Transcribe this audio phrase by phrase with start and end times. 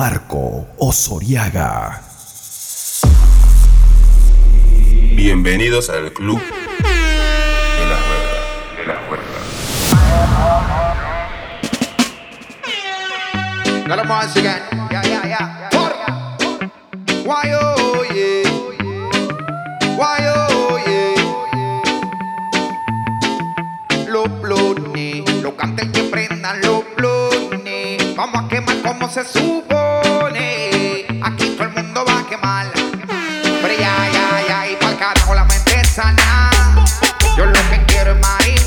[0.00, 2.00] Marco Osoriaga.
[5.14, 8.40] Bienvenidos al club de la rueda.
[8.78, 9.40] De la rueda.
[13.86, 14.62] Got them once again.
[14.90, 15.68] Yeah, yeah, yeah.
[17.22, 18.48] Why, oh, yeah.
[19.98, 21.14] Why, oh, yeah.
[24.08, 28.16] Los blones, los cantes que prendan los blones.
[28.16, 29.69] Vamos a quemar como se supone.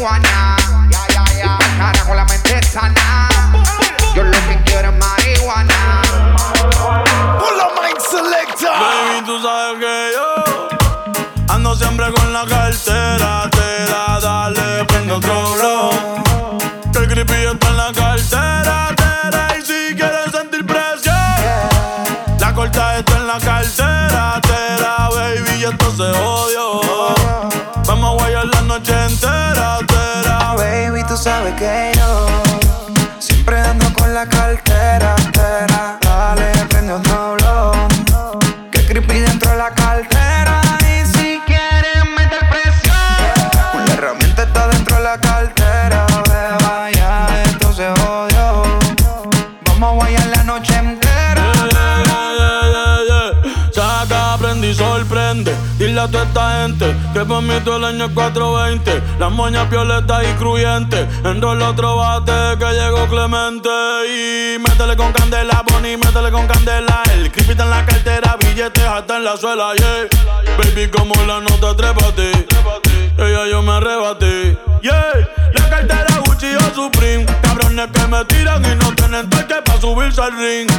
[0.04, 0.58] Marihuana.
[0.90, 1.58] Ya, ya, ya.
[1.58, 3.30] Pa'l carajo la mente sana.
[4.16, 6.02] Yo lo que quiero es marihuana.
[8.64, 13.50] Baby, tú sabes que yo ando siempre con la cartera.
[13.52, 15.92] Te da, dale, prende otro blow.
[16.92, 18.96] Que el creepy está en la cartera.
[18.96, 21.16] tera, y si quieres sentir presión,
[22.40, 24.42] la corta está en la cartera.
[24.42, 26.53] Tera, baby, y esto se odio.
[57.26, 59.02] Mí todo el año es 420.
[59.20, 61.08] Las moñas violetas y cruyentes.
[61.24, 63.70] Enrola otro bate que llegó Clemente.
[64.08, 67.04] Y métele con candela, Bonnie, métele con candela.
[67.14, 70.08] El creepy en la cartera, billetes hasta en la suela, yeah.
[70.58, 72.32] Baby, como la nota, trépate.
[73.18, 75.30] Ella yo me arrebaté, yeah.
[75.54, 76.12] La cartera
[76.75, 77.25] Supreme.
[77.41, 80.69] Cabrones que me tiran y no tienen toque pa' subirse al ring.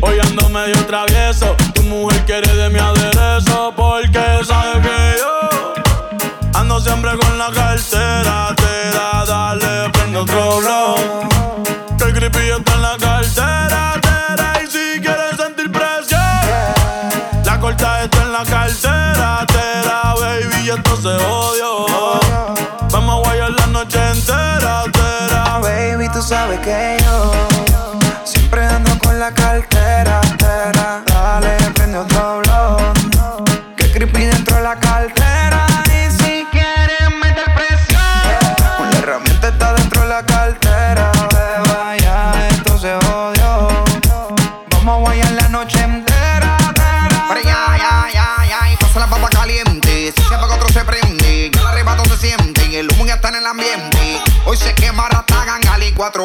[0.00, 1.54] Hoy ando medio travieso.
[1.74, 3.74] Tu mujer quiere de mi aderezo.
[3.76, 5.74] Porque sabe que yo
[6.54, 8.54] ando siempre con la cartera.
[8.56, 10.96] Te da, dale, prende otro blow.
[11.98, 14.00] Que el creepy está en la cartera.
[14.00, 16.20] tera, y si quieres sentir presión,
[17.44, 19.46] la corta está en la cartera.
[19.46, 22.21] Tera, baby, y esto se odio.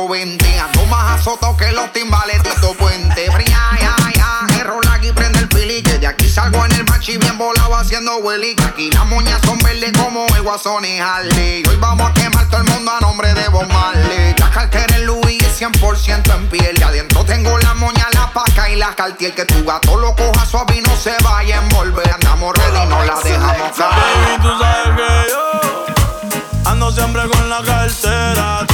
[0.07, 0.59] Ali 420.
[0.59, 3.25] Ando más azotado que los timbales Tito Puente.
[3.27, 5.81] Pero ya, ya, ya, error aquí prende el pili.
[5.83, 8.55] Que de aquí salgo en el machi bien volado haciendo willy.
[8.65, 11.63] Aquí las moñas son verdes como el guasón y Harley.
[11.67, 14.35] Hoy vamos a quemar todo el mundo a nombre de Bob Marley.
[14.37, 16.77] La cartera en Louis es 100% en piel.
[16.79, 19.33] Y adentro tengo la moña, la paca y la cartier.
[19.33, 22.09] Que tu gato lo coja suave y no se vaya a envolver.
[22.13, 23.91] Andamos ready, no la dejamos caer.
[23.91, 28.66] Baby, tú sabes que yo ando siempre con la cartera.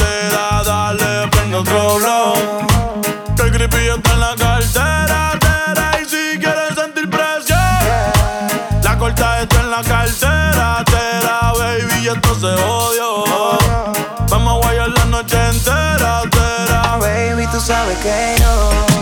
[1.94, 5.38] Que el creepy está en la cartera.
[5.38, 7.58] tera, y si quieres sentir presión,
[8.82, 10.84] la corta está en la cartera.
[10.86, 13.24] Tera, baby, y esto se odio.
[14.28, 16.22] Vamos a guayar la noche entera.
[16.32, 16.96] Tera.
[16.98, 18.93] Baby, tú sabes que yo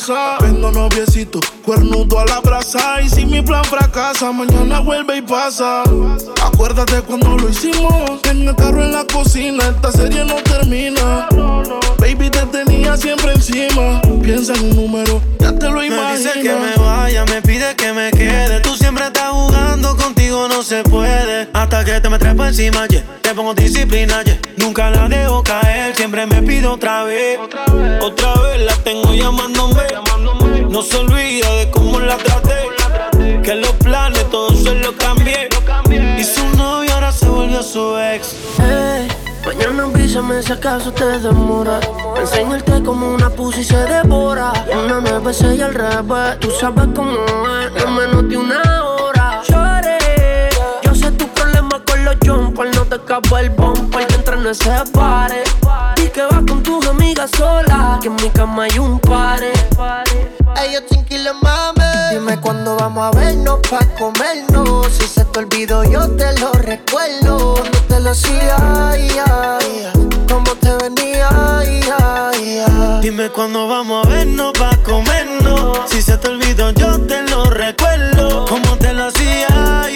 [0.00, 0.38] casa.
[0.40, 3.00] Vendo noviecito, cuernudo a la brasa.
[3.02, 5.82] Y si mi plan fracasa, mañana vuelve y pasa.
[6.42, 8.20] Acuérdate cuando lo hicimos.
[8.24, 11.28] En el carro en la cocina, esta serie no termina.
[11.98, 14.00] Baby, te tenía siempre encima.
[14.22, 16.12] Piensa en un número, ya te lo imaginas.
[16.12, 18.60] Me dice que me vaya, me pide que me quede.
[18.60, 21.39] Tú siempre estás jugando, contigo no se puede.
[21.72, 23.00] Hasta que te me trepo encima, yeah.
[23.22, 24.40] Te pongo disciplina, yeah.
[24.56, 27.38] Nunca la dejo caer, siempre me pido otra vez.
[28.02, 29.84] Otra vez, la tengo llamándome.
[30.68, 32.56] No se olvida de cómo la traté.
[33.44, 35.48] Que los planes todos se los cambié.
[36.18, 38.34] Y su novio ahora se volvió su ex.
[38.58, 39.06] Hey,
[39.46, 41.78] mañana avísame si acaso te demora.
[42.16, 44.52] Enseñarte como una pussy se devora.
[44.72, 46.40] Una nueve, y al revés.
[46.40, 47.12] Tú sabes cómo
[47.60, 49.19] es, en menos de una hora.
[53.00, 55.42] No acaba el bumper que entre en ese pare.
[55.96, 57.98] Y que vas con tus amigas sola.
[58.00, 59.52] Que en mi cama hay un pare.
[60.62, 61.80] Ellos tranquilos, mami.
[62.12, 64.88] Dime cuándo vamos a vernos pa' comernos.
[64.88, 67.54] Si se te olvidó, yo te lo recuerdo.
[67.72, 69.58] No te lo hacía,
[70.28, 71.28] cómo te venía,
[73.00, 75.78] Dime cuándo vamos a vernos pa' comernos.
[75.90, 78.44] Si se te olvidó, yo te lo recuerdo.
[78.46, 79.88] Cómo te lo hacía,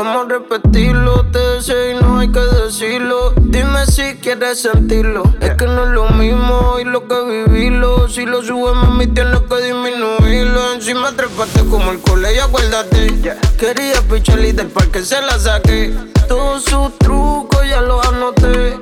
[0.00, 3.34] A repetirlo, te deseo y no hay que decirlo.
[3.36, 5.24] Dime si quieres sentirlo.
[5.40, 8.08] Es que no es lo mismo y lo que vivirlo.
[8.08, 10.72] Si lo subes, mami, tienes que disminuirlo.
[10.72, 13.36] Encima trepaste como el colegio, acuérdate.
[13.58, 15.94] Quería picharle del parque, se la saqué.
[16.26, 18.80] Todos sus trucos ya los anoté.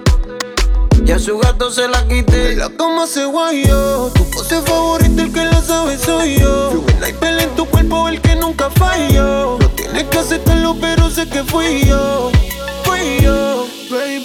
[1.04, 2.54] Y a su gato se la quité.
[2.54, 4.12] La toma se guayó.
[4.14, 6.84] Tu pose favorita, el que la sabe soy yo.
[7.18, 9.57] Buena en tu cuerpo, el que nunca falló.
[10.28, 12.30] Aceptarlo, pero sé que fui yo.
[12.84, 14.20] Fui yo, baby.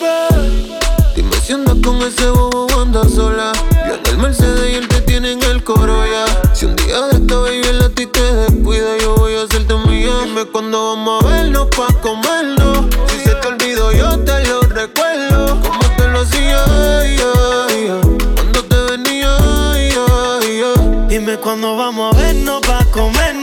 [1.15, 3.53] Dime si andas con ese bobo anda sola.
[3.87, 6.25] Yo el Mercedes y él te tiene en el coro ya.
[6.53, 9.75] Si un día de esta baby el a ti te descuida, yo voy a hacerte
[9.87, 10.11] mía.
[10.25, 12.79] Dime cuando vamos a vernos pa' comernos.
[13.07, 15.57] Si se te olvidó, yo te lo recuerdo.
[15.61, 16.65] Como te lo hacía,
[18.35, 19.37] cuando te venía,
[21.07, 23.42] Dime cuándo vamos a vernos pa' comernos.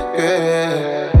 [0.21, 1.20] que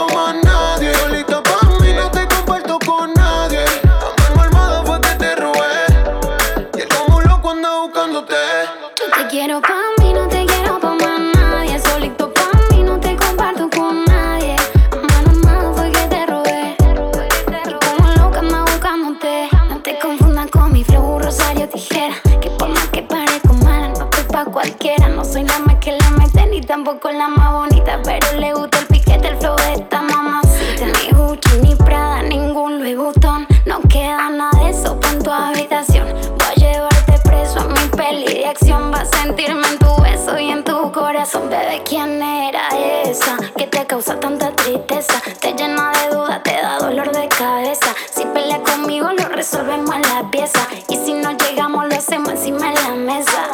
[43.91, 45.21] causa tanta tristeza?
[45.41, 47.93] Te llena de dudas, te da dolor de cabeza.
[48.15, 50.65] Si pelea conmigo, lo resolvemos en la pieza.
[50.87, 53.49] Y si no llegamos, lo hacemos encima de la mesa.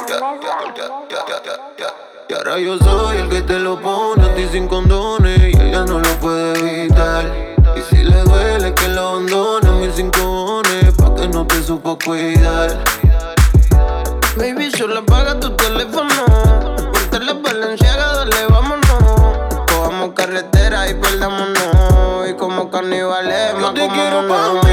[2.30, 5.84] Y ahora yo soy el que te lo pone a ti sin condones y ella
[5.86, 7.26] no lo puede evitar.
[7.76, 12.78] Y si le duele que lo abandone, mis cinco pa' por cuidar.
[14.38, 16.17] Baby, solo apaga tu teléfono.
[23.08, 24.67] Más te quiero pa'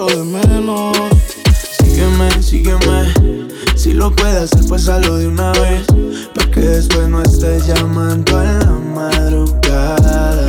[0.00, 0.96] de menos.
[1.78, 3.12] Sígueme, sígueme.
[3.76, 5.86] Si lo puedes hacer, pues hazlo de una vez.
[6.34, 10.46] Pa' que después no estés llamando a la madrugada.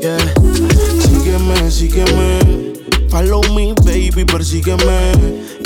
[0.00, 0.18] Yeah.
[1.00, 2.72] Sígueme, sígueme.
[3.10, 5.12] Follow me, baby, persígueme.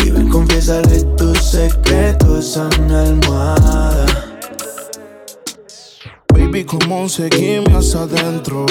[0.05, 4.07] Y ven, confiésale tus secretos a mi almohada.
[6.35, 8.67] Baby, como seguime hacia adentro.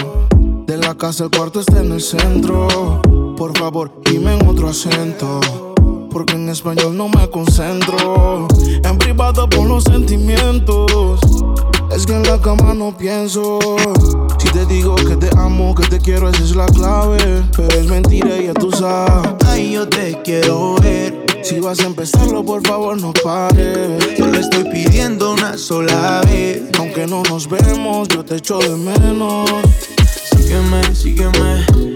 [0.68, 3.02] De la casa el cuarto está en el centro.
[3.40, 5.40] Por favor, dime en otro acento.
[6.12, 8.50] Porque en español no me concentro.
[8.84, 11.22] En privado por los sentimientos.
[11.90, 13.60] Es que en la cama no pienso.
[14.40, 17.18] Si te digo que te amo, que te quiero, esa es la clave.
[17.56, 19.34] Pero es mentira, ya tú sabes.
[19.48, 21.26] Ay, yo te quiero ver.
[21.42, 24.18] Si vas a empezarlo, por favor, no pares.
[24.18, 26.64] Yo le estoy pidiendo una sola vez.
[26.78, 29.50] Aunque no nos vemos, yo te echo de menos.
[30.36, 31.89] Sígueme, sígueme.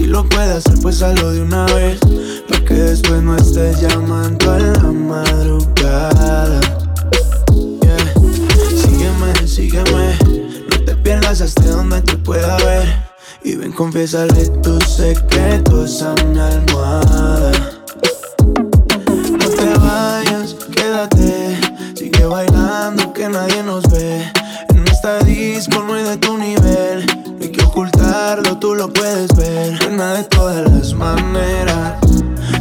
[0.00, 2.00] Si lo puedes hacer, pues hazlo de una vez.
[2.48, 6.58] Pa' que después no estés llamando a la madrugada.
[7.82, 8.14] Yeah.
[8.80, 10.16] Sígueme, sígueme.
[10.70, 12.88] No te pierdas hasta donde te pueda ver.
[13.44, 17.52] Y ven, confiésale tus secretos a mi almohada.
[19.38, 21.60] No te vayas, quédate.
[21.94, 24.32] Sigue bailando que nadie nos ve.
[24.70, 27.19] En esta disco no hay de tu nivel.
[27.70, 29.78] Ocultarlo, tú lo puedes ver.
[29.78, 32.00] Buena de todas las maneras.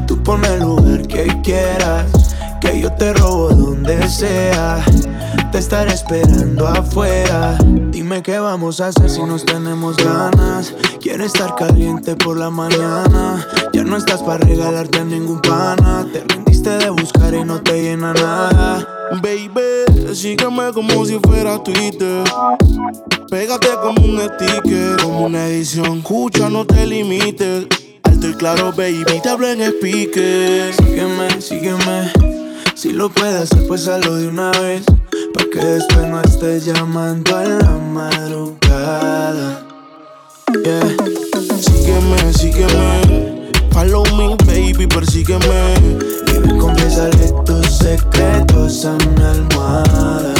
[0.05, 2.05] Tú ponme el lugar que quieras.
[2.61, 4.85] Que yo te robo donde sea.
[5.51, 7.57] Te estaré esperando afuera.
[7.89, 10.75] Dime qué vamos a hacer si nos tenemos ganas.
[11.01, 13.47] Quiero estar caliente por la mañana.
[13.73, 16.05] Ya no estás para regalarte a ningún pana.
[16.13, 16.21] Te
[16.63, 18.87] de buscar y no te llena nada.
[19.21, 22.23] Baby, sígueme como si fuera Twitter.
[23.29, 25.99] Pégate como un sticker, como una edición.
[25.99, 27.67] Escucha, no te limites.
[28.03, 30.73] Alto y claro, baby, te hablo en speaker.
[30.73, 32.11] Sígueme, sígueme.
[32.75, 34.83] Si lo puedes hacer, pues hazlo de una vez.
[35.33, 39.65] Pa' que después no estés llamando a la madrugada.
[40.63, 40.95] Yeah.
[41.61, 43.38] Sígueme, sígueme.
[43.71, 45.73] Follow me, baby, persígueme.
[46.27, 50.33] Y confiésale tus secretos a mi almohada.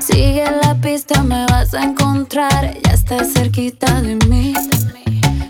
[0.00, 2.74] Sigue la pista, me vas a encontrar.
[2.84, 4.54] Ya estás cerquita de mí.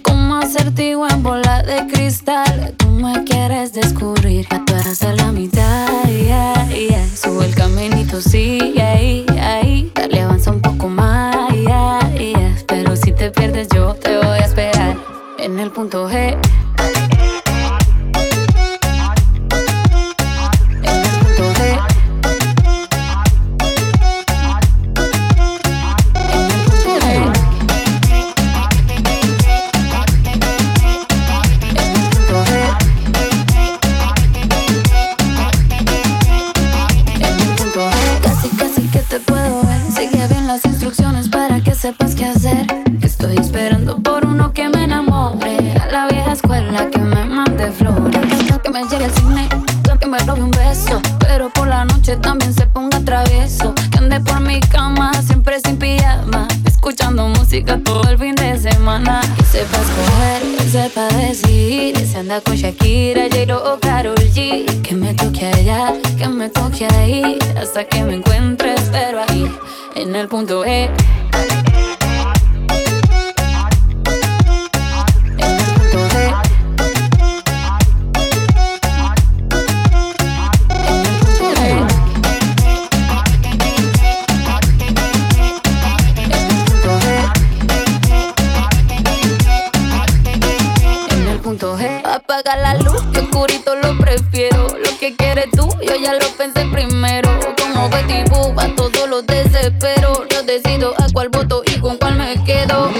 [0.02, 2.74] Como acertijo en bola de cristal.
[2.92, 4.46] Me quieres descubrir.
[4.50, 6.08] Ya tú eres la mitad.
[6.08, 7.06] yeah, yeah.
[7.14, 9.90] Sube el caminito, sí, ahí, ahí.
[9.94, 11.52] Dale, avanza un poco más.
[11.54, 12.56] yeah, yeah.
[12.66, 14.96] Pero si te pierdes, yo te voy a esperar.
[15.38, 16.36] En el punto G.
[57.52, 59.20] Música todo el fin de semana.
[59.36, 61.98] Que sepa escoger, que sepa decidir.
[61.98, 64.80] Se anda con Shakira, J-Lo o Karol G.
[64.80, 67.38] Que me toque allá, que me toque ahí.
[67.54, 69.54] Hasta que me encuentre, pero ahí,
[69.96, 70.88] en el punto E.
[97.88, 100.26] motivo, a todos los desespero.
[100.30, 102.90] Yo decido a cuál voto y con cuál me quedo.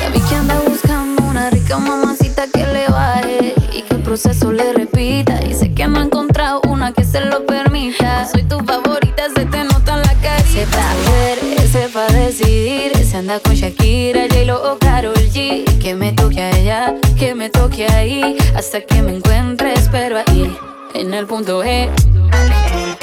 [0.00, 4.52] Ya vi que anda buscando una rica mamacita que le baje y que el proceso
[4.52, 5.42] le repita.
[5.44, 8.26] Y sé que no ha encontrado una que se lo permita.
[8.26, 10.94] Soy tu favorita, se te nota en la carita.
[11.10, 12.96] Ver, sepa decidir.
[13.04, 15.64] Se anda con Shakira, J-Lo o Karol G.
[15.78, 18.36] Que me toque allá, que me toque ahí.
[18.54, 20.56] Hasta que me encuentres, pero ahí,
[21.00, 22.95] en el punto G.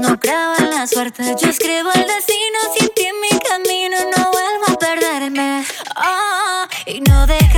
[0.00, 1.22] no creo la suerte.
[1.40, 5.64] Yo escribo el destino, sin ti en mi camino no vuelvo a perderme.
[5.96, 7.49] Oh, y no dejas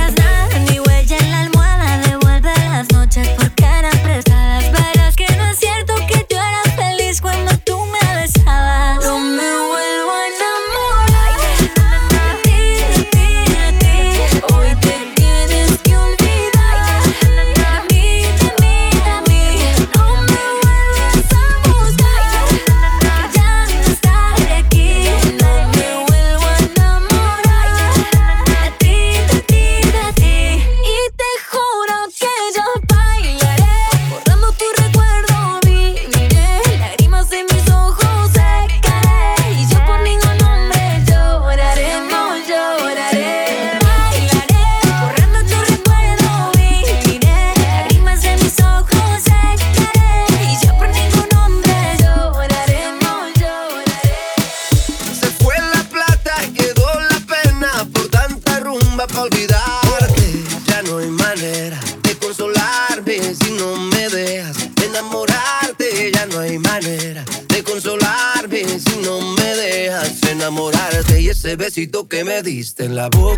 [72.23, 73.32] me diste en la boca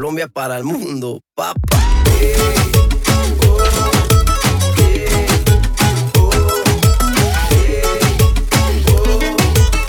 [0.00, 1.78] Colombia para el mundo, papá.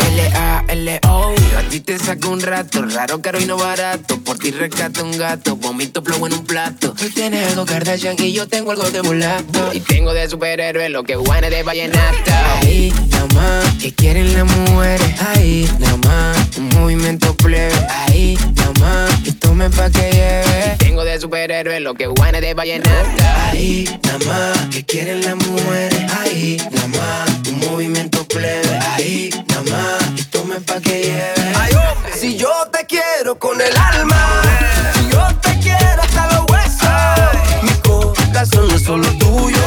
[0.09, 5.03] L-A-L-O A ti te saco un rato, raro, caro y no barato Por ti rescato
[5.03, 6.93] un gato, vomito flow en un plato.
[6.93, 9.69] Tú tienes algo Kardashian y yo tengo algo de mulato.
[9.71, 12.57] Y tengo de superhéroe lo que guane de vallenata.
[12.57, 17.71] Ahí, nada más, que quieren las mujeres Ahí, nada más, un movimiento plebe.
[17.87, 20.75] Ahí, nada más, que tomen pa' que lleve.
[20.79, 23.49] Tengo de superhéroe lo que guane de vallenata.
[23.51, 28.79] Ahí, nada más, que quieren las mujeres Ahí, nada más, un movimiento plebe.
[28.95, 31.53] Ahí, nada más, que tomen pa' que lleve.
[31.59, 31.73] Ay,
[32.19, 34.30] si yo te quiero con el alma,
[34.93, 36.89] si yo te quiero hasta los huesos,
[37.63, 39.59] mi corazón no es solo tuyo,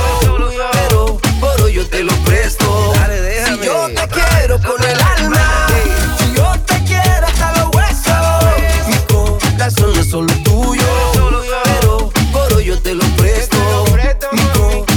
[0.72, 2.92] pero por hoy yo te lo presto.
[3.46, 5.66] Si yo te quiero con el alma,
[6.18, 10.86] si yo te quiero hasta los huesos, mi corazón no es solo tuyo,
[11.64, 13.56] pero por hoy yo te lo presto.
[14.32, 14.42] Mi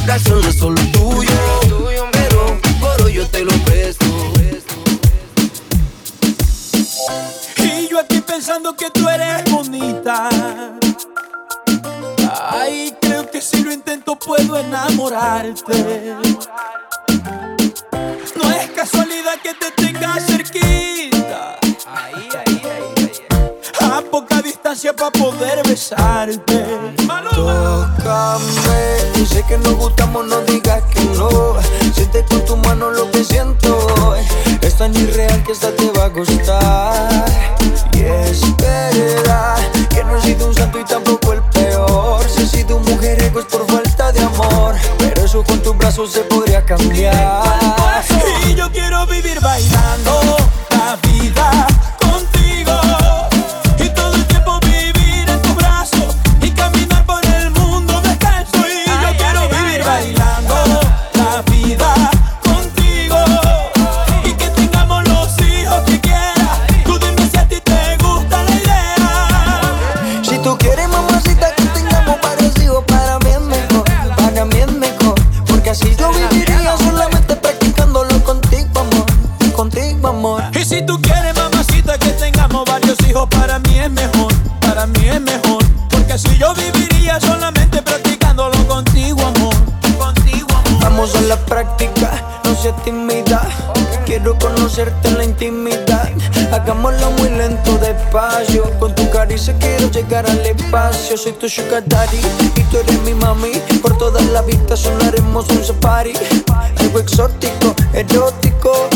[0.02, 4.06] corazón no es solo tuyo, pero por hoy yo te lo presto.
[7.58, 9.17] Y yo aquí pensando que tú eres
[12.50, 16.16] Ay, creo que si lo intento puedo enamorarte.
[18.36, 21.58] No es casualidad que te tenga cerquita.
[23.82, 26.66] A poca distancia para poder besarte.
[27.36, 31.58] Tócame, sé que nos gustamos, no digas que no.
[31.94, 34.16] Siente con tu mano lo que siento.
[34.62, 37.26] Es tan irreal que esta te va a gustar.
[37.92, 38.42] Y es
[40.28, 42.22] He sido un santo y tampoco el peor.
[42.30, 44.76] Si he sido un mujeriego es por falta de amor.
[44.98, 48.04] Pero eso con tus brazos se podría cambiar.
[92.68, 93.48] seas.
[94.06, 96.10] Quiero conocerte en la intimidad.
[96.52, 98.64] Hagámoslo muy lento, despacio.
[98.80, 101.18] Con tu caricia quiero llegar al espacio.
[101.18, 102.18] Soy tu sugar daddy
[102.56, 103.52] y tú eres mi mami.
[103.82, 106.14] Por toda la vista sonaremos un safari.
[106.78, 108.90] Algo exótico, erótico.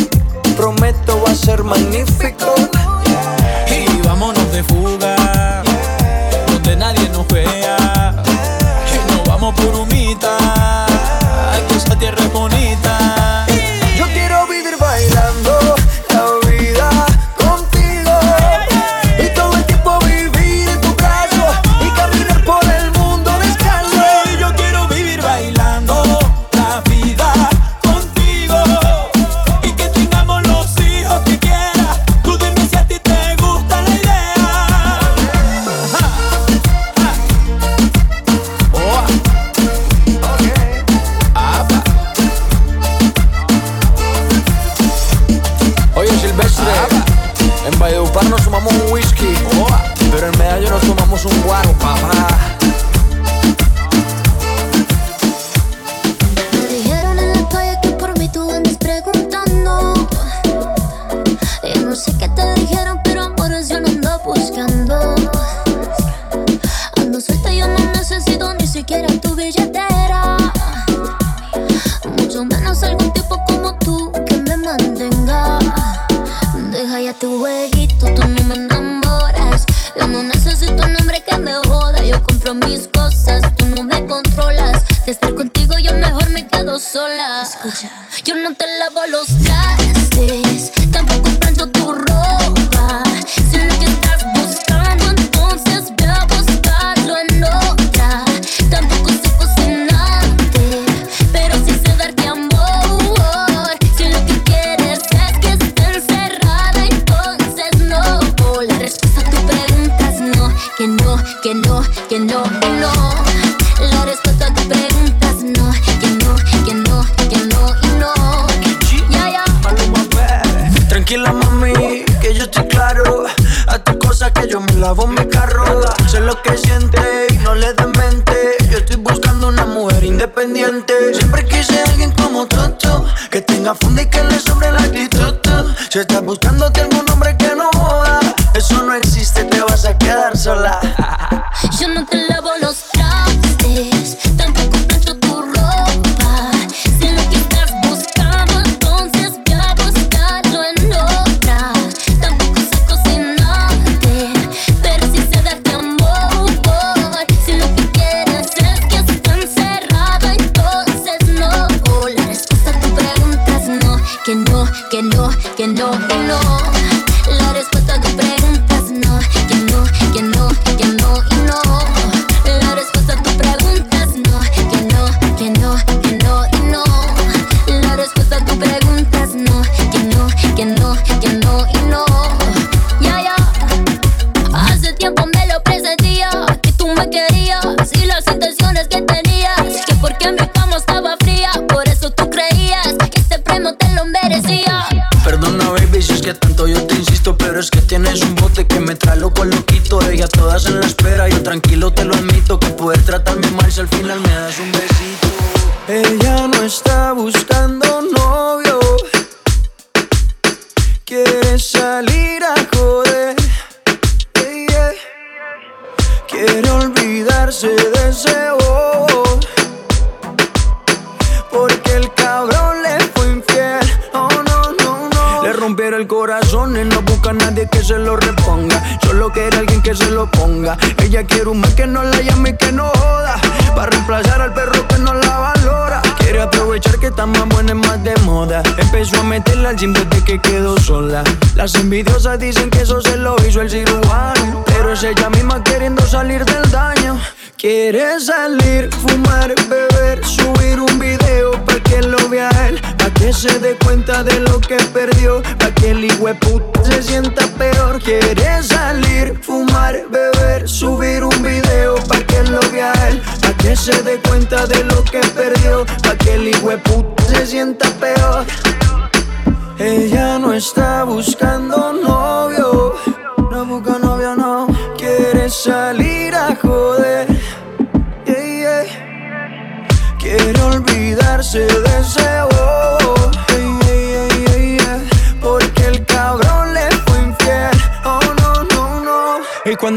[0.55, 2.55] Prometo va a ser magnífico.
[3.67, 5.10] Y vámonos de fuga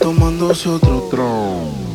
[0.00, 0.54] no.
[0.54, 1.88] Sigue aquí tomándose otro tron.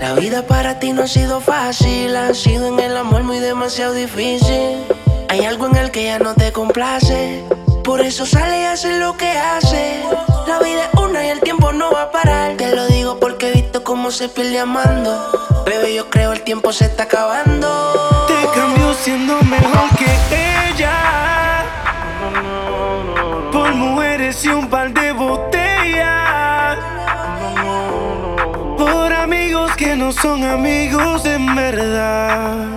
[0.00, 3.94] La vida para ti no ha sido fácil, ha sido en el amor muy demasiado
[3.94, 4.84] difícil.
[5.28, 7.44] Hay algo en el que ya no te complace,
[7.82, 10.02] por eso sale y hace lo que hace.
[10.46, 12.56] La vida es una y el tiempo no va a parar.
[12.56, 15.64] Te lo digo porque he visto cómo se pierde amando.
[15.64, 18.26] Bebé, yo creo el tiempo se está acabando.
[18.28, 21.64] Te cambio siendo mejor que ella.
[23.52, 25.63] Por mujeres y un par de botellas.
[29.94, 32.76] Que no son amigos en verdad.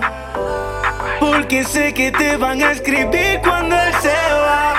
[1.18, 4.74] Porque sé que te van a escribir cuando él se va.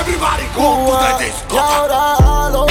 [0.00, 2.69] Everybody go to the disco.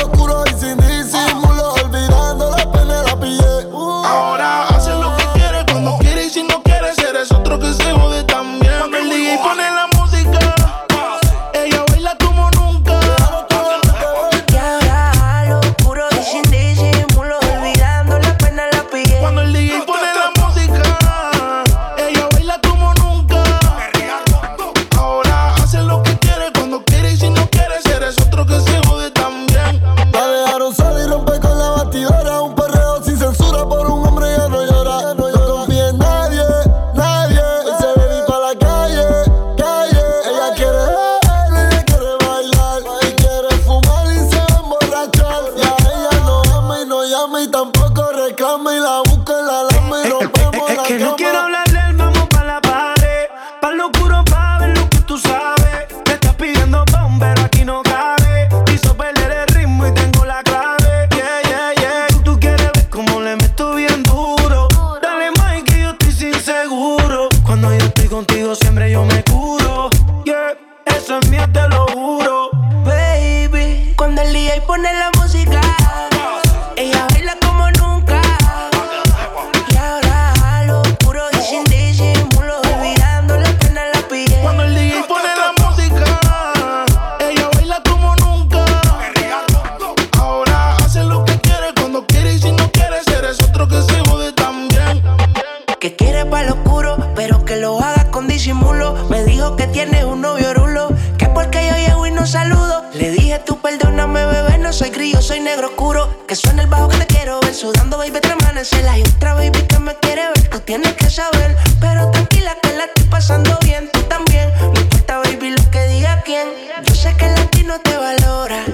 [105.39, 106.25] negro oscuro.
[106.28, 107.54] Que suena el bajo que te quiero ver.
[107.54, 108.86] Sudando, baby, te amanecer.
[108.97, 110.49] y otra baby que me quiere ver.
[110.49, 111.56] Tú tienes que saber.
[111.80, 113.89] Pero tranquila que la estoy pasando bien.
[113.91, 114.52] Tú también.
[114.60, 116.47] No importa, baby, lo que diga quién.
[116.86, 118.65] Yo sé que el latino te valora.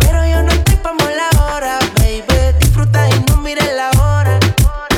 [0.00, 2.56] Pero yo no estoy pa' la hora, baby.
[2.60, 4.38] Disfruta y no mires la hora.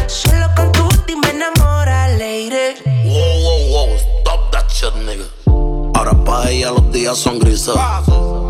[0.07, 2.74] Solo con tu booty me enamora, lady.
[3.04, 3.96] Wow, wow, wow.
[4.20, 5.34] Stop that shit, nigga.
[6.05, 7.73] Ahora para ella los días son grises.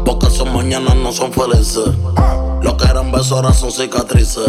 [0.04, 1.86] Porque son mañanas no son felices.
[2.60, 4.48] Lo que eran besos ahora son cicatrices.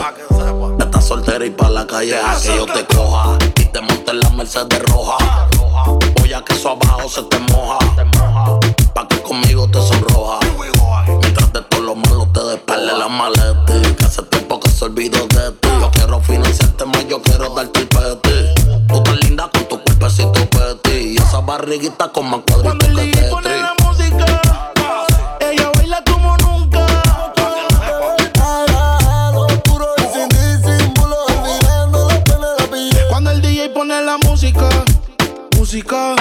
[0.80, 3.38] Estás soltera y pa' la calle a que yo te coja.
[3.58, 5.18] Y te monte en la Mercedes roja.
[6.20, 7.78] Voy a que eso abajo se te moja.
[8.96, 10.40] Pa' que conmigo te sonroja.
[11.22, 13.82] Mientras de todo lo malo te despale la maleta.
[14.00, 15.70] Que hace tiempo que se olvidó de ti.
[15.80, 18.55] Yo quiero financiarte más, yo quiero darte el pete
[21.46, 23.62] barriguita con más cuadritos que Tetris.
[23.62, 24.26] la música,
[25.40, 26.86] ella baila como nunca.
[33.10, 34.70] Cuando el DJ pone la música,
[35.58, 36.16] música,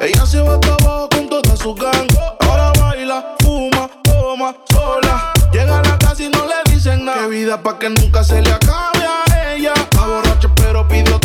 [0.00, 2.06] ella se va hasta abajo con toda su gang.
[2.40, 5.32] Ahora baila, fuma, toma, sola.
[5.52, 7.22] Llega a la casa y no le dicen nada.
[7.22, 9.72] Qué vida pa' que nunca se le acabe a ella.
[9.74, 11.18] Está borracha pero pidió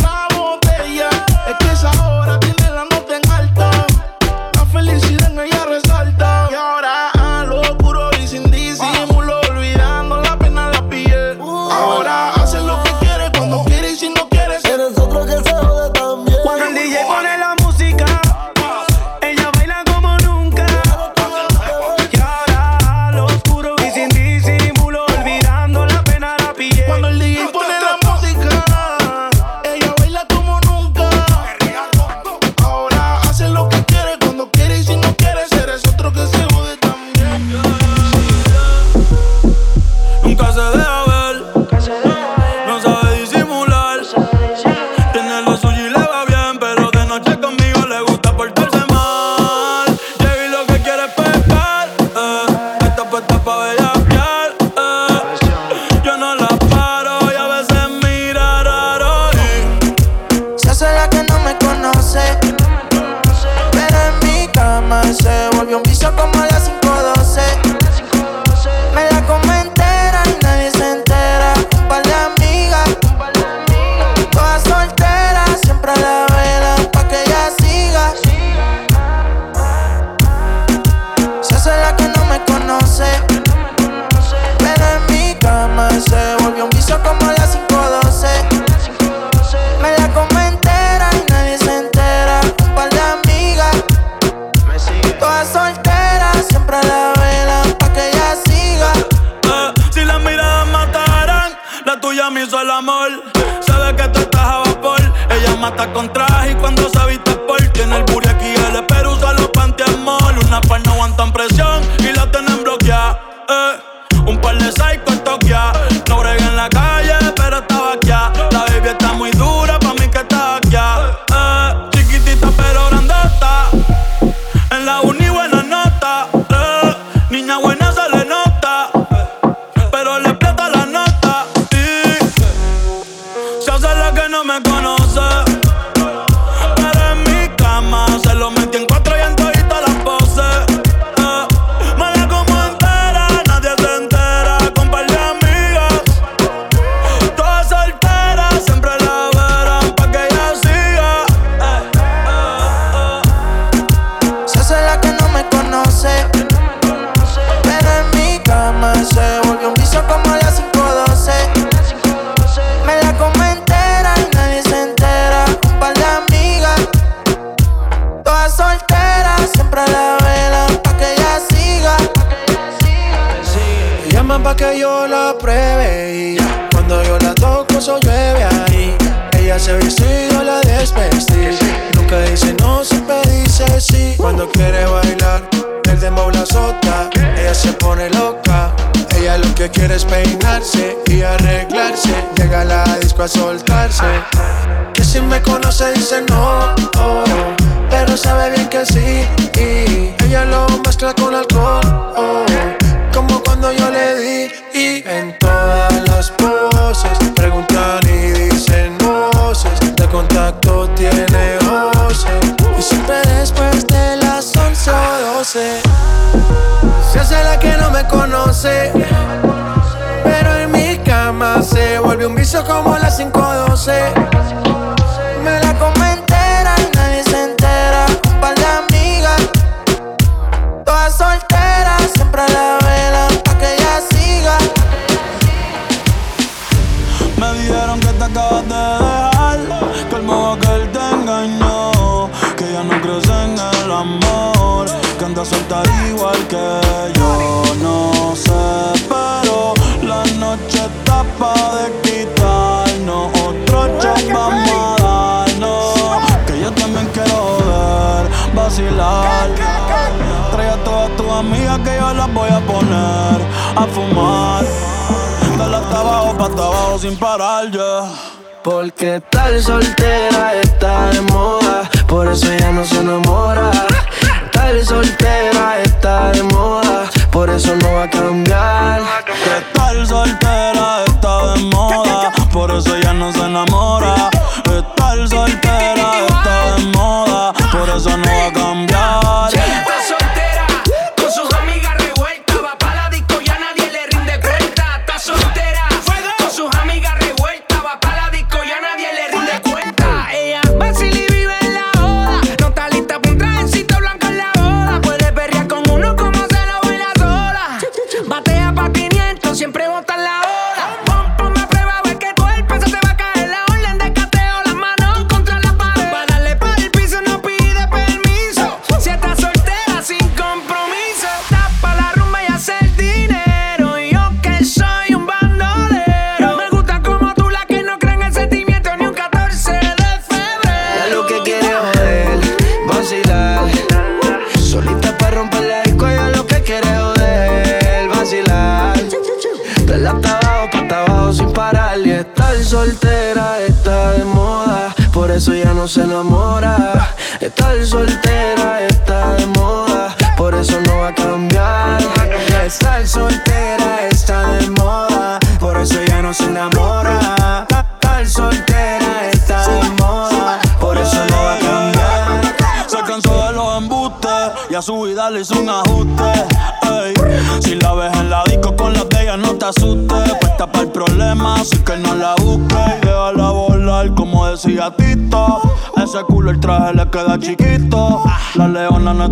[269.02, 270.31] Porque estar soltera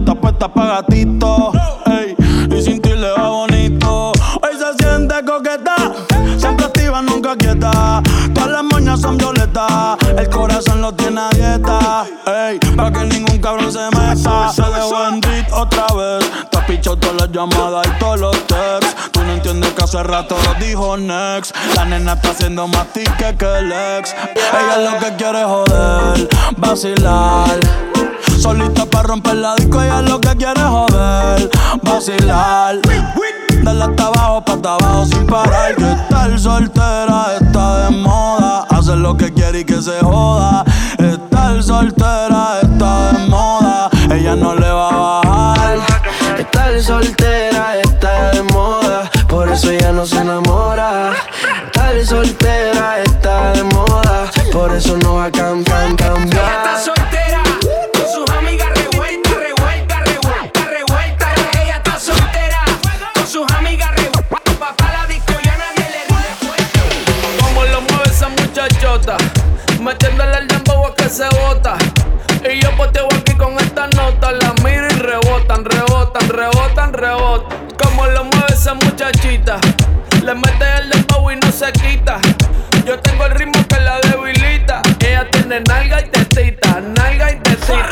[0.10, 1.51] está puesta para gatito.
[1.86, 2.16] Ey,
[2.57, 4.12] y sin ti le va bonito.
[4.41, 5.76] Hoy se siente coqueta,
[6.38, 8.01] siempre activa, nunca quieta.
[8.34, 12.05] Todas las moñas son violetas, el corazón lo tiene a dieta.
[12.26, 14.51] Ey, para que ningún cabrón se meta.
[14.51, 15.22] Se dejó en
[15.53, 16.32] otra vez.
[16.49, 18.89] Te pichado todas las llamadas y todos los texts.
[19.40, 21.56] Entiendes que hace rato lo dijo Next.
[21.74, 24.14] La nena está haciendo más tique que el ex.
[24.36, 26.28] Ella lo que quiere joder,
[26.58, 27.58] vacilar.
[28.38, 31.50] Solita para romper la disco, ella lo que quiere joder,
[31.84, 32.80] vacilar.
[33.64, 35.76] Dale hasta abajo, pa' hasta abajo sin parar.
[35.76, 38.66] Que estar soltera está de moda.
[38.70, 40.66] Hacer lo que quiere y que se joda.
[40.98, 43.90] Estar soltera está de moda.
[44.12, 45.80] Ella no le va a bajar.
[46.38, 48.49] Estar soltera está de moda,
[49.30, 51.11] por eso ella no se enamora.
[51.65, 56.51] Estar soltera está de moda, por eso no va a cam- cam- Ella cambiar.
[56.51, 57.43] está soltera,
[57.93, 61.30] con sus amigas revueltas, revueltas, revueltas, revueltas.
[61.63, 62.59] Ella está soltera,
[63.13, 64.61] con sus amigas revueltas.
[64.61, 66.80] Va pa' la disco y a nadie le cuenta.
[67.43, 69.17] Como lo mueve esa muchachota,
[69.82, 71.77] metiéndole el dembow a que se bota.
[72.51, 77.68] Y yo poteo aquí con esta nota, la miro y rebotan, rebotan, rebotan, rebotan.
[78.86, 79.59] Muchachita,
[80.23, 82.19] le mete el dembow y no se quita.
[82.86, 84.82] Yo tengo el ritmo que la debilita.
[84.99, 86.82] Ella tiene nalga y tetita.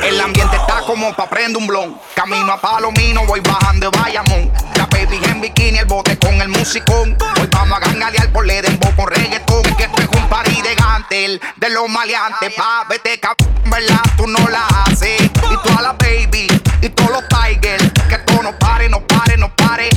[0.08, 1.99] El ambiente está como pa' prender un blon.
[2.16, 4.49] Camino a Palomino, voy bajando de Bayamón.
[4.76, 7.18] La baby en bikini, el bote con el musicón.
[7.41, 9.64] Hoy vamos a gangalear por Ledembo con reggaetón.
[9.76, 12.53] Que esto es un party de gantel, de los maleantes.
[12.53, 13.99] Pa' vete cabrón, ¿verdad?
[14.16, 15.24] Tú no la haces.
[15.24, 16.47] Y toda la baby,
[16.82, 17.91] y todos los tigers.
[18.08, 19.89] Que esto no pare, no pare, no pare.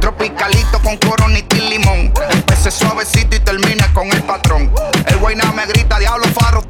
[0.00, 2.12] Tropicalito con coronita y limón.
[2.28, 4.74] Empecé suavecito y termina con el patrón.
[5.06, 6.64] El guayna me grita, diablo faro.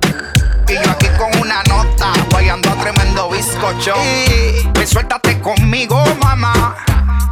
[0.68, 3.94] Y yo aquí con una nota, guayando a tremendo bizcocho.
[4.80, 6.76] Y suéltate conmigo, mamá.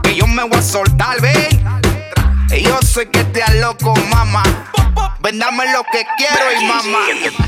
[0.02, 1.64] Que yo me voy a soltar, ven.
[2.50, 4.42] Y yo soy que te loco, mamá.
[5.20, 6.98] Ven, dame lo que quiero y mamá.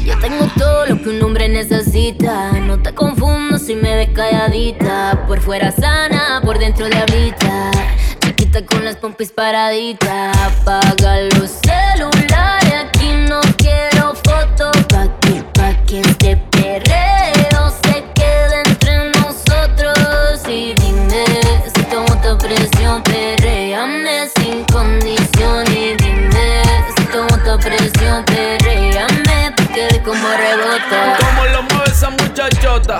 [0.05, 2.53] Yo tengo todo lo que un hombre necesita.
[2.53, 5.25] No te confundas si me ves calladita.
[5.27, 7.71] Por fuera sana, por dentro diablita.
[8.21, 10.37] Chiquita con las pompis paraditas.
[10.37, 12.75] Apaga los celulares.
[12.75, 14.78] Aquí no quiero fotos.
[15.89, 20.43] Que, este perreo se quede entre nosotros.
[20.47, 21.25] Y dime
[21.75, 25.65] si tomo tu presión, perréame sin condición.
[25.69, 26.63] Y dime
[26.95, 31.17] si tomo tu presión, perréame porque como rebota.
[31.21, 32.99] Como lo mueve esa muchachota,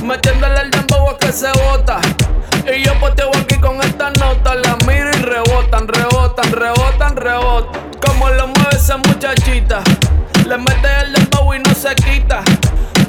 [0.00, 2.00] metiéndole al dembow que se bota.
[2.72, 7.90] Y yo poteo aquí con esta nota, la miro y rebotan, rebotan, rebotan, rebotan.
[8.06, 9.82] Como lo mueve esa muchachita,
[10.46, 10.99] le mete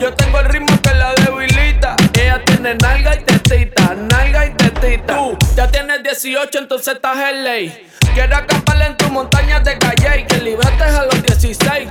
[0.02, 1.96] Yo tengo el ritmo que la debilita.
[2.20, 5.16] Ella tiene nalga y tetita, nalga y tetita.
[5.16, 7.88] Tú ya tienes 18, entonces estás en ley.
[8.16, 11.90] Quiero acampar en tu montaña de calle y que librates a los 16.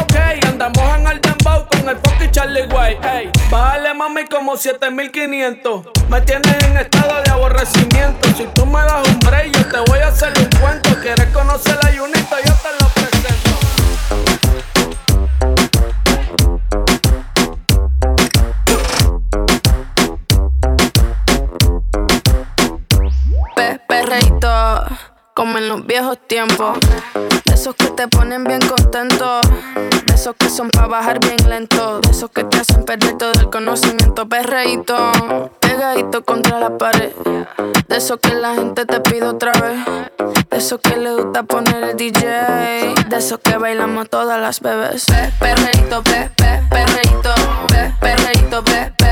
[0.00, 2.96] Ok, andamos en el dembow con el fucking Charlie Way.
[3.02, 5.88] Ey, bájale mami como 7500.
[6.08, 8.28] Me tienes en estado de aborrecimiento.
[8.34, 10.88] Si tú me das un break, yo te voy a hacer un cuento.
[11.02, 12.36] ¿Quieres conocer la Junito?
[12.46, 14.41] Yo te lo presento.
[24.12, 24.84] Perreíto,
[25.34, 26.78] como en los viejos tiempos.
[27.46, 29.40] De esos que te ponen bien contento.
[30.06, 31.98] De esos que son para bajar bien lento.
[32.00, 34.28] De esos que te hacen perder todo el conocimiento.
[34.28, 34.94] Perreíto,
[35.60, 37.12] pegadito contra la pared.
[37.88, 39.78] De esos que la gente te pide otra vez.
[40.50, 42.22] De esos que le gusta poner el DJ.
[43.08, 45.06] De esos que bailamos todas las bebés.
[45.06, 47.34] Pe perreíto, pe pe perreíto.
[47.68, 49.11] Pe perreíto, pe pe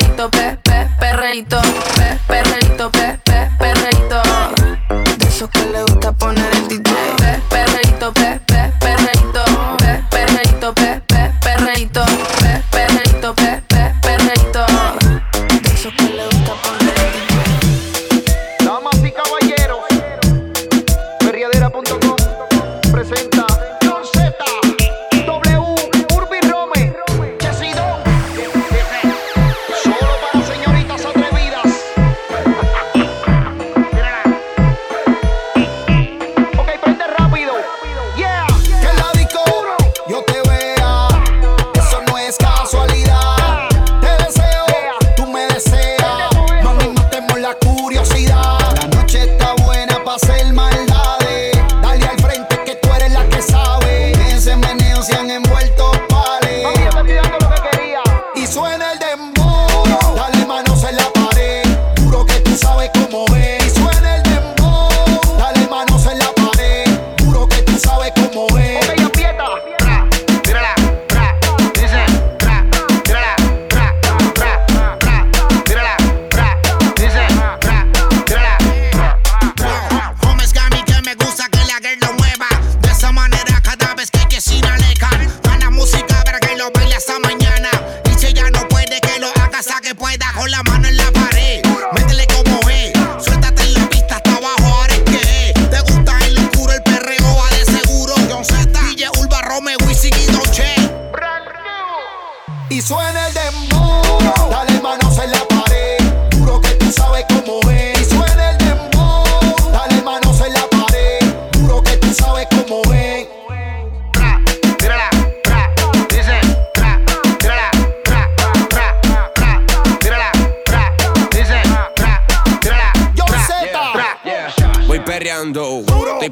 [1.31, 1.61] perreíto,
[1.95, 4.21] pe, perreíto, pe, pe, perreíto.
[5.17, 5.90] De esos que le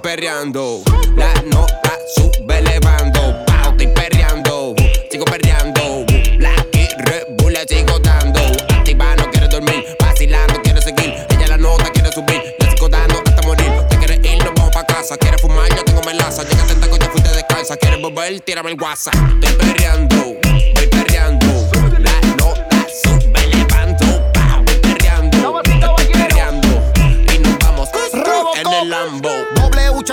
[0.10, 0.82] perreando.
[1.16, 3.45] La nota sube elevando.
[3.45, 4.74] Pau, estoy perreando.
[5.12, 6.03] Sigo perreando.
[6.39, 8.39] La que rebula, sigo dando.
[8.70, 9.86] Activa, no quiere dormir.
[9.99, 11.14] Vacilando, quiere seguir.
[11.30, 12.41] Ella la nota, quiere subir.
[12.60, 13.72] Le sigo dando hasta morir.
[13.88, 15.16] Te quieres ir, nos vamos pa' casa.
[15.16, 16.41] Quieres fumar, yo tengo melaza.
[16.41, 17.78] Llega a tentaco, yo fuiste descalza.
[17.78, 19.14] Quieres volver, tírame el WhatsApp.
[19.43, 19.79] Estoy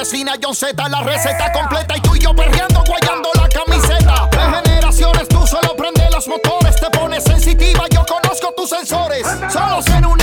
[0.06, 0.54] asesina, John
[0.90, 4.28] la receta completa y tú y yo perreando, guayando la camiseta.
[4.30, 9.26] De generaciones, tú solo prende los motores, te pones sensitiva, yo conozco tus sensores.
[9.52, 10.15] Solo en un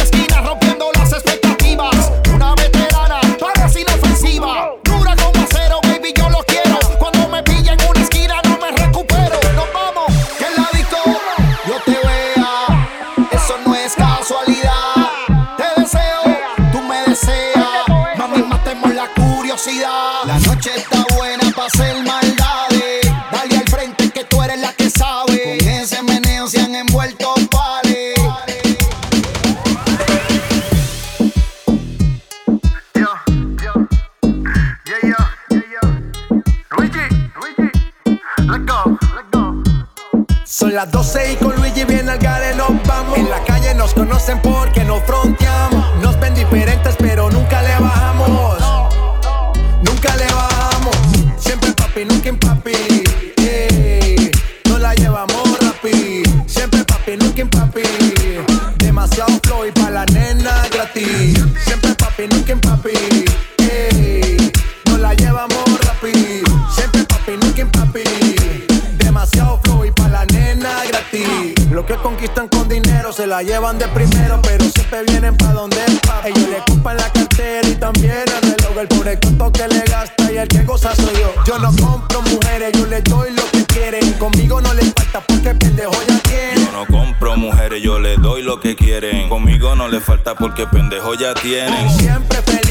[43.94, 45.33] conocen porque no frontean
[73.54, 76.28] llevan de primero, pero siempre vienen pa' donde es papá.
[76.28, 78.78] Ellos le compran la cartera y también el reloj.
[78.80, 81.32] El pobre tonto que le gasta y el que goza soy yo.
[81.46, 84.14] Yo no compro mujeres, yo les doy lo que quieren.
[84.14, 86.66] Conmigo no les falta porque pendejo ya tienen.
[86.66, 89.30] Yo no compro mujeres, yo les doy lo que quieren.
[89.30, 91.92] Conmigo no les falta porque pendejo ya tienen.
[92.00, 92.63] Siempre feliz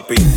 [0.00, 0.29] papi.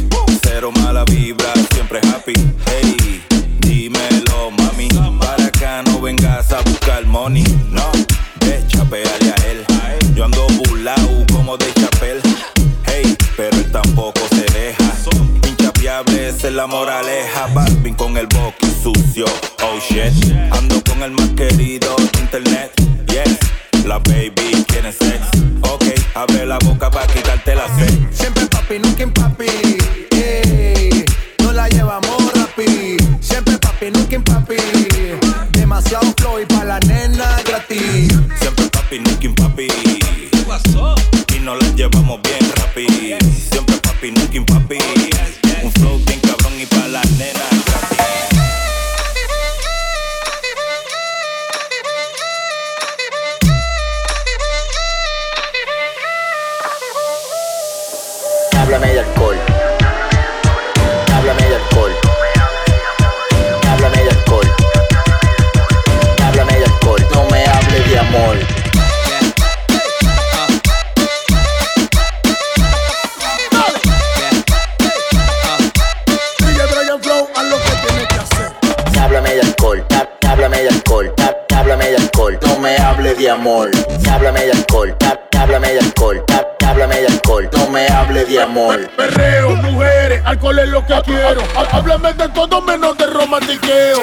[92.04, 94.01] Háblame de todo menos de romantiqueo.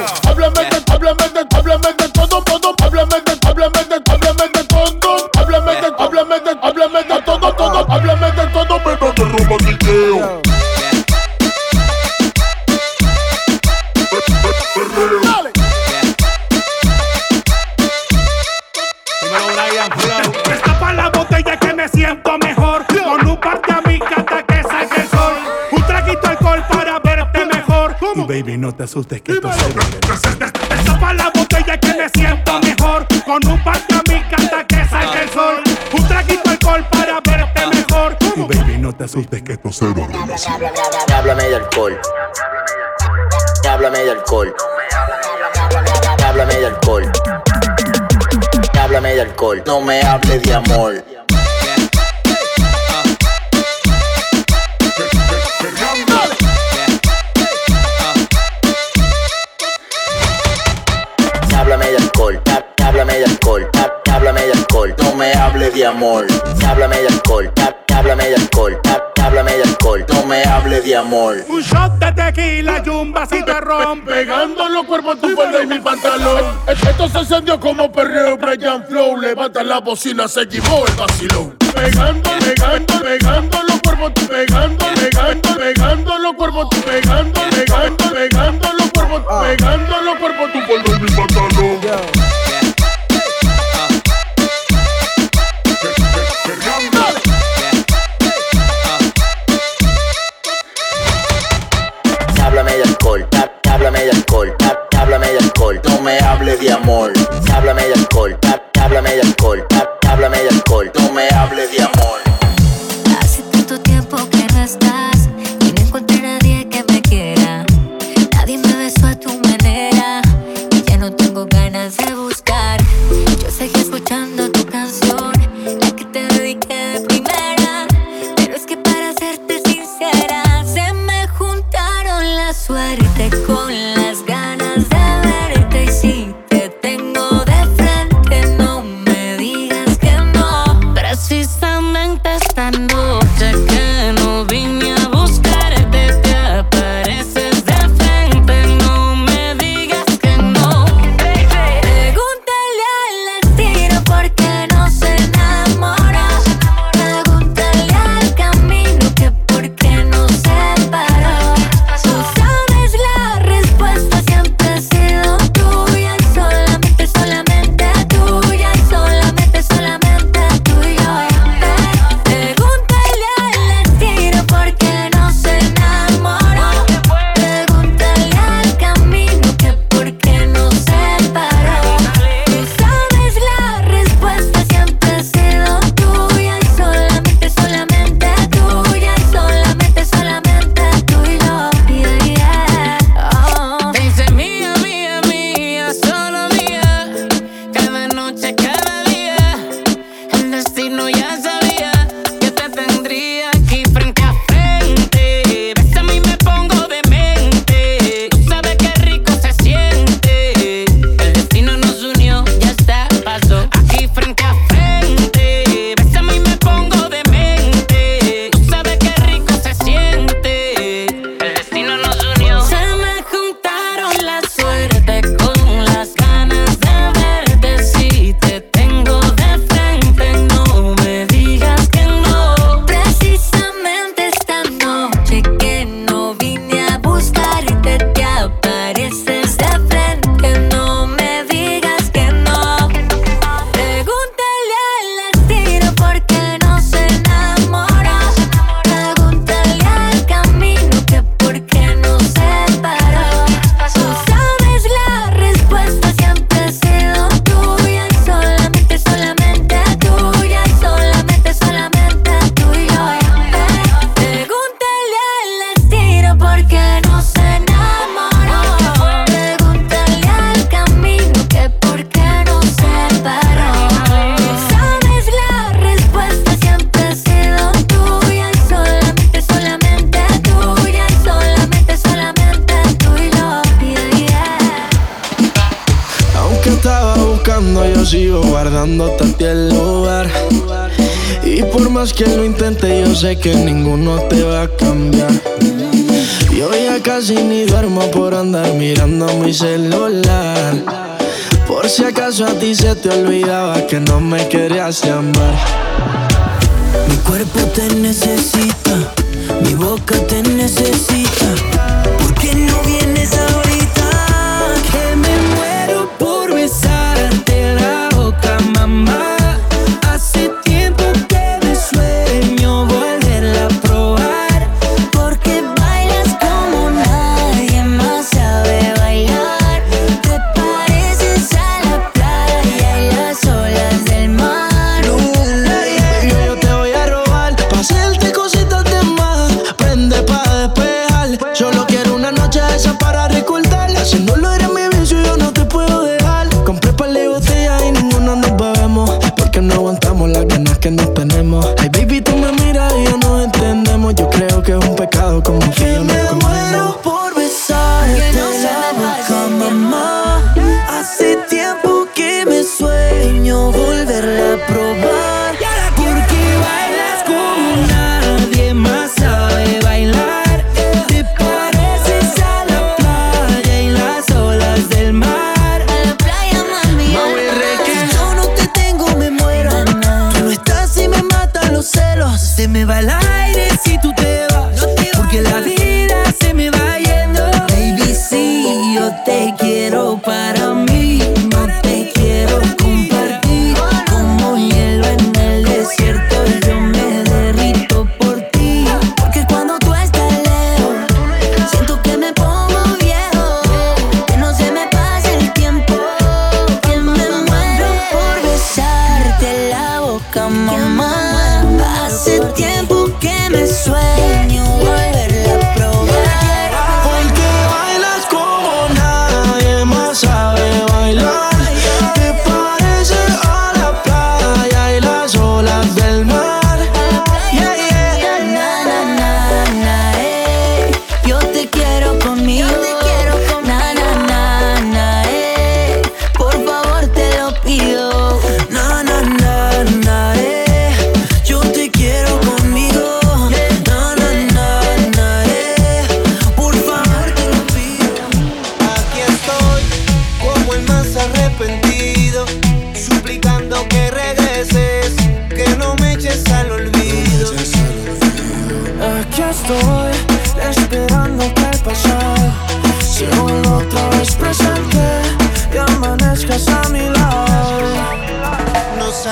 [28.80, 33.06] te asustes que esto se Tapa la botella que me siento mejor.
[33.26, 35.62] Con un par de amigas hasta que salga el sol.
[35.92, 38.16] Un traguito de alcohol para verte mejor.
[38.36, 40.08] Y baby no te asustes que esto se va
[41.14, 42.00] Háblame de alcohol.
[43.68, 44.54] Háblame de alcohol.
[46.24, 47.12] Háblame de alcohol.
[48.80, 49.62] Háblame de alcohol.
[49.66, 51.09] No me hables de amor.
[65.90, 66.26] amor,
[66.66, 67.52] háblame de alcohol,
[67.92, 68.80] háblame de alcohol,
[69.20, 71.36] háblame de alcohol, no me hable de amor.
[71.48, 75.66] Un shot de tequila y un vasito de ron, pegando los cuerpos tu falda y
[75.66, 76.44] mi pantalón.
[76.68, 81.56] Esto se encendió como perreo, Brian Flow, levanta la bocina, se llevó el vacilón.
[81.74, 84.89] Pegando, pegando, pegando los cuerpos, tú pegando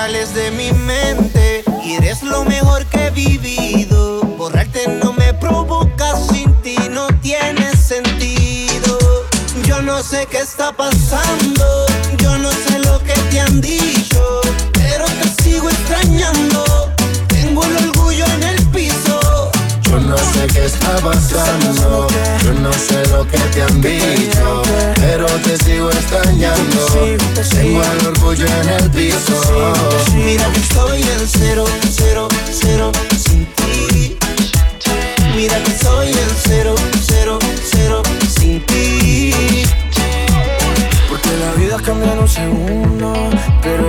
[0.09, 4.23] sales de mi mente y eres lo mejor que he vivido.
[4.39, 8.99] Borrarte no me provoca, sin ti no tiene sentido.
[9.65, 11.87] Yo no sé qué está pasando,
[12.17, 14.41] yo no sé lo que te han dicho,
[20.39, 22.07] sé qué está pasando,
[22.45, 24.63] yo no sé lo que te han dicho,
[25.01, 26.87] pero te sigo extrañando.
[27.51, 29.41] Tengo el orgullo en el piso.
[30.15, 34.17] Mira que estoy en cero, cero, cero sin ti.
[35.35, 36.75] Mira que estoy en cero,
[37.05, 37.39] cero,
[37.73, 38.03] cero
[38.39, 39.33] sin ti.
[41.09, 42.78] Porque la vida cambia en un segundo, el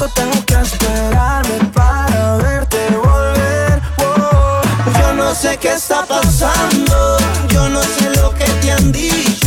[0.00, 3.82] ¿Cuánto tengo que esperarme para verte volver?
[3.98, 4.62] Oh.
[4.98, 7.18] Yo no sé qué está pasando,
[7.50, 9.39] yo no sé lo que te han dicho,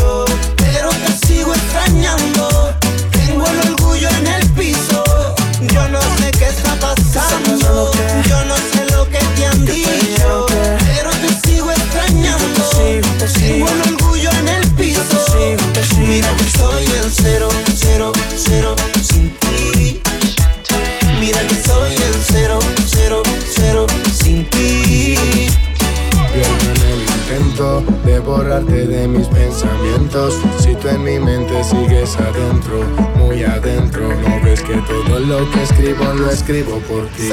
[28.23, 30.35] borrarte de mis pensamientos.
[30.59, 32.83] Si tú en mi mente sigues adentro,
[33.15, 37.31] muy adentro, no ves que todo lo que escribo lo escribo por ti.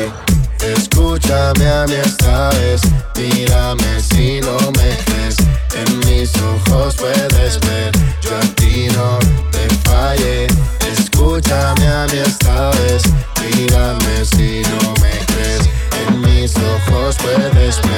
[0.76, 2.82] Escúchame a mí esta vez,
[3.16, 5.36] mírame si no me crees.
[5.74, 9.18] En mis ojos puedes ver, yo a ti no
[9.50, 10.46] te fallé.
[10.92, 13.02] Escúchame a mí esta vez,
[13.40, 15.68] mírame si no me crees.
[16.06, 17.89] En mis ojos puedes ver,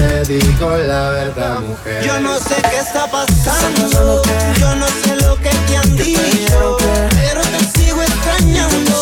[0.00, 2.04] te digo la verdad, mujer.
[2.04, 4.22] Yo no sé qué está pasando,
[4.58, 6.76] yo no sé lo que te han dicho,
[7.10, 9.00] pero te sigo extrañando.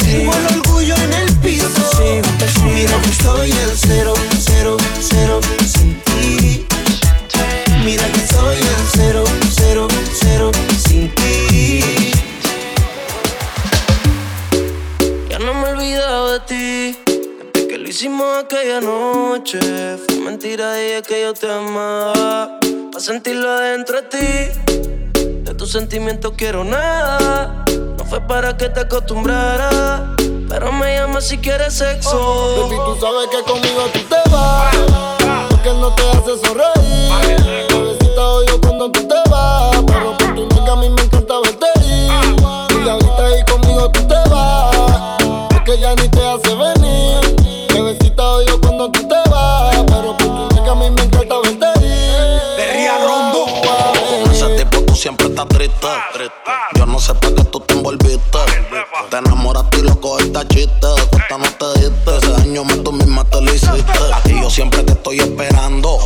[0.00, 1.68] Tengo el orgullo en el piso.
[2.64, 5.40] Mira que estoy en cero, cero, cero
[5.72, 6.66] sin ti.
[7.84, 9.24] Mira que estoy en cero,
[9.54, 9.88] cero,
[10.20, 10.50] cero
[10.84, 12.12] sin ti.
[15.28, 16.98] Ya no me he olvidado de ti.
[17.06, 19.60] Desde que lo hicimos aquella noche.
[20.24, 22.58] Mentira, dije que yo te amaba.
[22.90, 25.20] Pa' sentirlo adentro de ti.
[25.20, 27.62] De tus sentimientos quiero nada.
[27.98, 30.14] No fue para que te acostumbrara.
[30.48, 32.56] Pero me llama si quieres sexo.
[32.62, 34.74] Baby, tú sabes que conmigo tú te vas.
[35.50, 37.68] Porque no te hace sonreír.
[37.68, 39.76] Bebecita odio cuando tú te vas.
[39.86, 42.82] Pero por tu a mí me encanta verte ir.
[42.82, 45.18] Y ahorita ahí conmigo tú te vas.
[45.50, 46.53] Porque ya ni te hace
[55.68, 56.50] triste.
[56.76, 58.38] Yo no sé por qué tú te envolviste.
[59.10, 60.86] Te enamoraste y lo cogiste a chiste.
[60.86, 62.16] De cuesta no te diste.
[62.16, 63.92] Ese daño me tú misma te lo hiciste.
[64.26, 65.98] Y yo siempre te estoy esperando.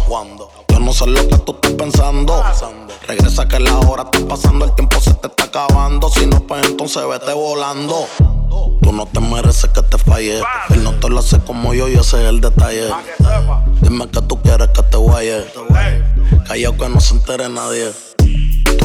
[0.68, 2.44] Yo no sé lo que tú estás pensando.
[3.06, 6.08] Regresa que la hora está pasando, el tiempo se te está acabando.
[6.10, 8.06] Si no, pues entonces vete volando.
[8.82, 10.40] Tú no te mereces que te falle.
[10.70, 12.90] Él no te lo hace como yo y ese es el detalle.
[13.80, 15.44] Dime que tú quieres que te guaye.
[16.46, 18.07] Callao que no se entere nadie.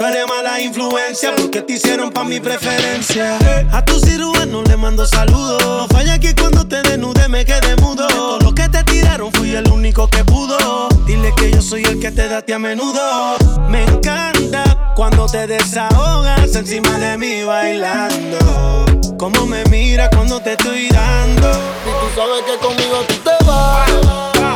[0.00, 3.36] Tú eres mala influencia porque te hicieron pa' mi preferencia.
[3.70, 5.62] A tu cirujano le mando saludos.
[5.62, 8.06] No falla que cuando te desnude me quede mudo.
[8.06, 10.88] De todo lo que te tiraron fui el único que pudo.
[11.06, 13.36] Dile que yo soy el que te date a menudo.
[13.68, 18.86] Me encanta cuando te desahogas encima de mí bailando.
[19.18, 21.50] Cómo me mira cuando te estoy dando.
[21.50, 23.90] Y tú sabes que conmigo tú te vas.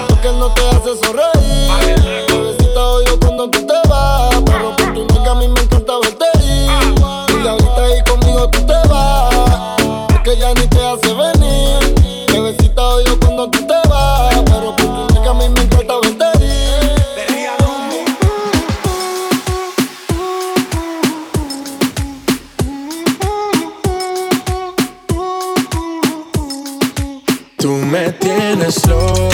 [0.08, 2.63] Porque él no te hace sonreír.
[2.94, 4.40] Odio cuando tú te vas.
[4.46, 6.70] Pero por tu nega a mí me encanta verte ir.
[7.42, 9.82] Y ahorita ahí conmigo tú te vas.
[10.08, 12.28] Porque ya ni te hace venir.
[12.32, 14.42] Bebecita odio cuando tú te vas.
[14.44, 16.24] Pero por tu nega a mí me encanta verte.
[27.58, 29.33] Tú me tienes loco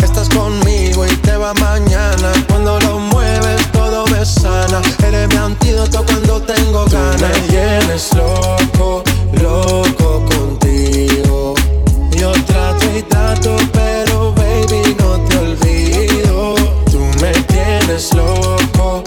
[1.41, 2.31] Mañana.
[2.47, 4.79] Cuando lo mueves, todo me sana.
[5.03, 7.19] Eres mi antídoto cuando tengo ganas.
[7.19, 9.03] Me tienes loco,
[9.41, 11.55] loco contigo.
[12.11, 16.55] Yo trato y trato, pero baby no te olvido.
[16.91, 19.03] Tú me tienes loco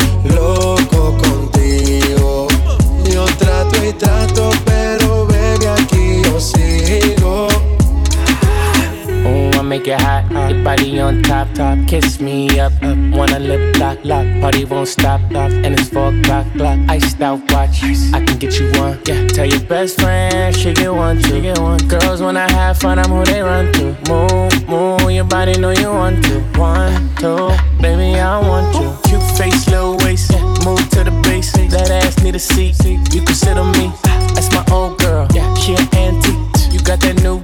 [11.04, 11.78] on top, top.
[11.86, 12.96] Kiss me up, up.
[13.12, 14.26] Wanna lip lock, lock.
[14.40, 15.50] Party won't stop, stop.
[15.50, 16.78] And it's four o'clock, clock.
[16.88, 17.82] Iced out watch.
[18.12, 18.98] I can get you one.
[19.04, 21.42] Yeah, tell your best friend she get one too.
[21.42, 21.78] Get one.
[21.88, 23.84] Girls when I have fun, I'm who they run to.
[24.08, 25.10] Move, move.
[25.10, 26.40] Your body know you want to.
[26.58, 27.50] One, two,
[27.80, 28.88] baby I want you.
[29.04, 30.32] Cute face, little waist.
[30.64, 31.52] Move to the base.
[31.52, 32.82] That ass need a seat.
[33.12, 33.92] You can sit on me.
[34.34, 35.26] That's my old girl.
[35.34, 36.72] Yeah, she an antique.
[36.72, 37.43] You got that new.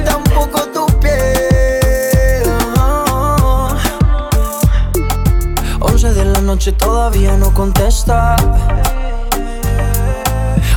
[0.00, 2.42] tampoco tu piel.
[2.78, 3.68] Oh.
[5.80, 8.36] 11 de la noche todavía no contesta.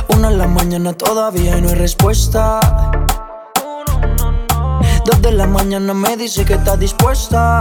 [0.08, 2.60] Una en la mañana todavía no hay respuesta.
[5.04, 7.60] Dos de la mañana me dice que está dispuesta.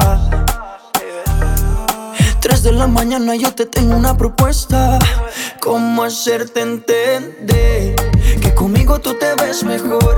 [2.39, 4.99] Tres de la mañana yo te tengo una propuesta.
[5.59, 7.95] ¿Cómo hacerte entender
[8.41, 10.17] que conmigo tú te ves mejor?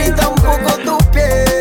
[0.00, 1.59] ni tampoco tu piel.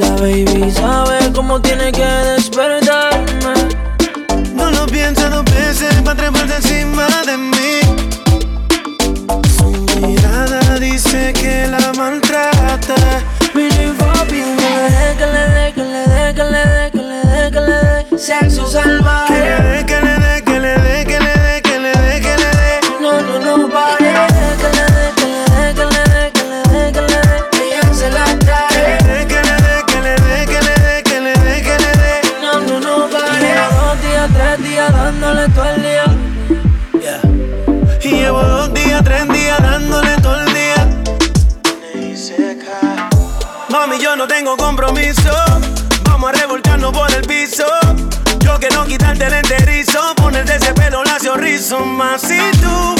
[0.00, 3.52] La baby sabe cómo tiene que despertarme.
[4.54, 7.80] No lo pienses dos veces pa' treparte encima de mí.
[9.58, 9.66] Su
[10.00, 12.94] mirada dice que la maltrata.
[13.54, 17.02] Mire papi, no me dé que le dé, que le dé, que le dé, que
[17.02, 18.18] le dé, que le dé.
[18.18, 19.29] Sexo salvaje.
[51.60, 52.99] son más y tú.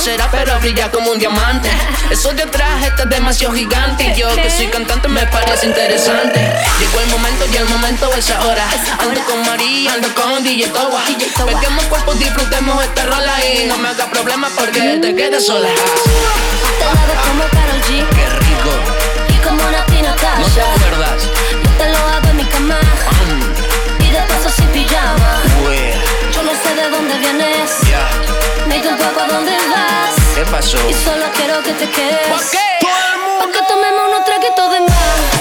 [0.00, 1.70] será, pero brilla como un diamante.
[2.10, 4.04] Eso de atrás está demasiado gigante.
[4.04, 6.40] Y yo que soy cantante me parece interesante.
[6.78, 8.64] Llegó el momento y el momento es ahora.
[8.98, 11.02] Ando con María, ando con DJ Towa.
[11.46, 15.68] Metemos cuerpos, disfrutemos esta rola y no me hagas problemas porque te quedes sola.
[15.68, 18.08] Te la ves como Karol G.
[18.08, 18.70] Qué rico.
[19.28, 20.38] Y como una Natasha.
[20.38, 21.22] No te acuerdas.
[21.62, 22.78] Yo te lo hago en mi cama.
[23.28, 24.04] Mm.
[24.04, 25.42] Y de paso sin pijama.
[26.32, 27.70] Yo no sé de dónde vienes.
[28.68, 29.89] Ni tampoco a dónde vas.
[30.40, 30.78] ¿Qué pasó?
[30.88, 32.28] Y solo quiero que te quedes.
[32.28, 32.58] ¿Por qué?
[32.80, 35.39] Pa' que tomemos unos traguitos de más.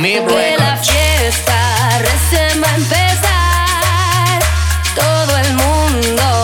[0.00, 4.40] Mi que la fiesta recién va a empezar.
[4.94, 6.43] Todo el mundo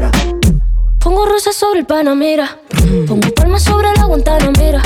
[1.21, 2.57] Pongo rosas sobre el Panamera.
[3.07, 4.81] Pongo palmas sobre la Guantanamera.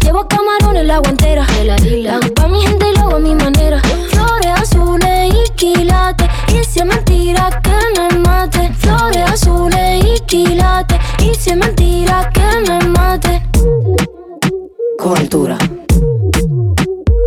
[0.00, 1.44] Llevo camarones la guantera.
[1.64, 1.74] La
[2.14, 3.82] hago pa' mi gente y lo hago a mi manera.
[4.10, 6.28] Flores azules y quilates.
[6.48, 8.72] Y si es mentira que me mate.
[8.78, 10.98] Flores azules y quilates.
[11.18, 13.42] Y si es mentira que me mate.
[15.00, 15.58] Con altura.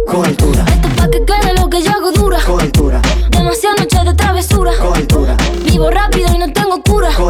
[0.08, 0.64] Con altura.
[0.70, 2.40] Esto es pa' que quede lo que yo hago dura.
[2.45, 3.02] Con altura.
[3.32, 4.72] Demasiadas noches de travesura.
[4.80, 5.36] Con altura.
[5.66, 7.10] Vivo rápido y no tengo cura.
[7.18, 7.30] Con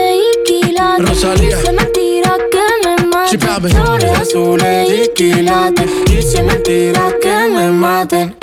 [1.01, 1.57] Rosalía.
[1.59, 3.47] Es mentira que me Sí, mate.
[3.47, 3.69] papi.
[3.69, 5.89] Flores azules y quilates.
[6.11, 8.35] Es mentira que me maten.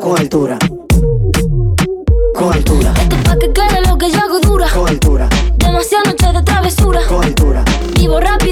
[0.00, 0.58] Con altura.
[2.34, 2.92] Con altura.
[3.00, 4.68] Esto es pa' que quede lo que yo hago dura.
[4.74, 5.28] Con altura.
[5.56, 7.00] Demasiadas noches de travesura.
[7.08, 7.64] Con altura.
[7.96, 8.43] Vivo rápido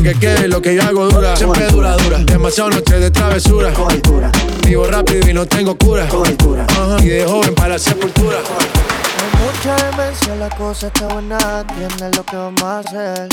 [0.00, 1.36] pa' que quede lo que yo hago dura.
[1.36, 2.18] Siempre dura, dura.
[2.18, 3.72] Demasiado noches de travesura.
[3.72, 4.30] Con altura.
[4.66, 6.04] Vivo rápido y no tengo cura.
[6.04, 6.96] Ajá.
[7.02, 8.38] Y de joven para la sepultura.
[8.38, 13.28] Hay mucha demencia, la cosa está buena, tiene lo que vamos a hacer.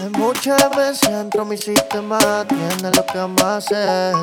[0.00, 2.18] Hay mucha demencia dentro de mi sistema,
[2.48, 4.14] tiene lo que vamos a hacer.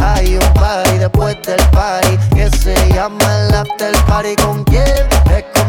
[0.00, 4.34] Hay un party después del party que se llama el after party.
[4.36, 5.06] ¿Con quién?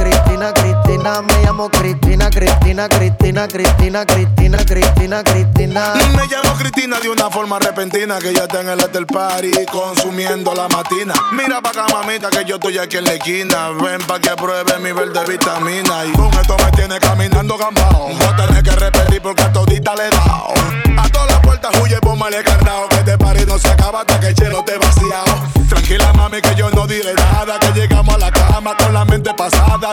[0.00, 5.92] Cristina, Cristina, me llamo Cristina, Cristina, Cristina, Cristina, Cristina, Cristina, Cristina.
[6.16, 10.54] Me llamo Cristina de una forma repentina que ya está en el after party consumiendo
[10.54, 11.12] la matina.
[11.32, 13.68] Mira pa' acá, mamita, que yo estoy aquí en la esquina.
[13.70, 16.06] Ven pa' que pruebe mi verde vitamina.
[16.06, 18.08] Y con esto me tiene caminando gambao.
[18.08, 20.54] No tenés que repetir porque a todita le he dado.
[20.96, 22.88] A todas las puertas huye, póngale candado.
[22.88, 25.50] Que este party no se acaba hasta que el chelo te vaciado.
[25.68, 27.58] Tranquila, mami, que yo no diré nada.
[27.58, 29.89] Que llegamos a la cama con la mente pasada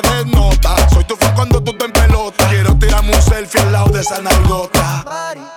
[0.94, 2.48] Soy tu fan cuando tú te en pelota.
[2.49, 5.03] Quiero tirarme un selfie al lado de esa nalgota.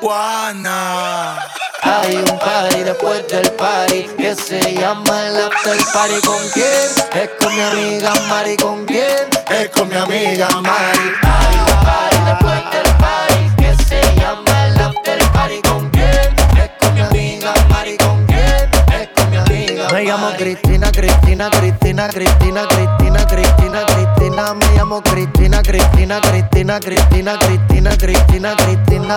[0.00, 1.36] Juana.
[1.82, 6.26] Hay un party después del party que se llama el after party.
[6.26, 6.88] ¿Con quién?
[7.12, 8.56] Es con mi amiga Mari.
[8.56, 9.28] ¿Con quién?
[9.50, 11.12] Es con mi amiga Mari.
[11.22, 15.60] Hay un party después del party que se llama el after party.
[15.68, 16.34] ¿Con quién?
[16.56, 17.98] Es con mi amiga Mari.
[17.98, 18.70] ¿Con quién?
[18.98, 24.09] Es con mi amiga Me llamo Cristina, Cristina, Cristina, Cristina, Cristina, Cristina, Cristina.
[24.40, 29.16] Me llamo Cristina, Cristina, Cristina, Cristina, Cristina, Cristina, Cristina.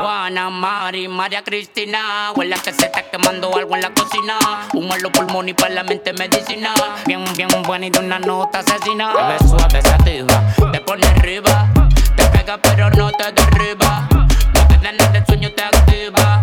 [0.00, 2.32] Juana, Mari, María Cristina.
[2.34, 4.36] Huele que se está quemando algo en la cocina.
[4.72, 6.74] Humo en los pulmones y para la mente medicina.
[7.06, 9.12] Bien, bien buena y de una nota asesina.
[9.12, 10.42] Te ves suave, sativa,
[10.72, 11.68] te pone arriba.
[12.16, 14.08] Te pega pero no te derriba.
[14.10, 16.42] No te el sueño te activa.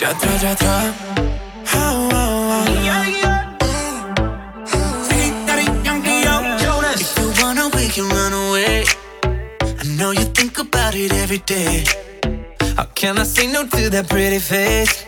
[0.00, 0.16] Ya
[6.96, 8.84] If you wanna, we can run away.
[9.22, 11.84] I know you think about it every day.
[12.78, 15.04] How can I say no to that pretty face?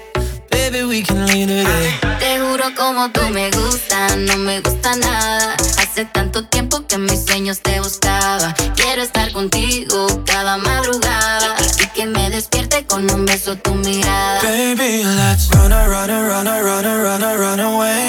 [0.51, 1.99] Baby, we can leave today.
[2.21, 5.55] Te juro como tú me gustas, no me gusta nada.
[5.79, 8.53] Hace tanto tiempo que mis sueños te buscaba.
[8.77, 14.02] Quiero estar contigo cada madrugada y que me despierte con un beso tú mío
[14.63, 18.02] Baby, let's run, run, run, run, run, run, run away.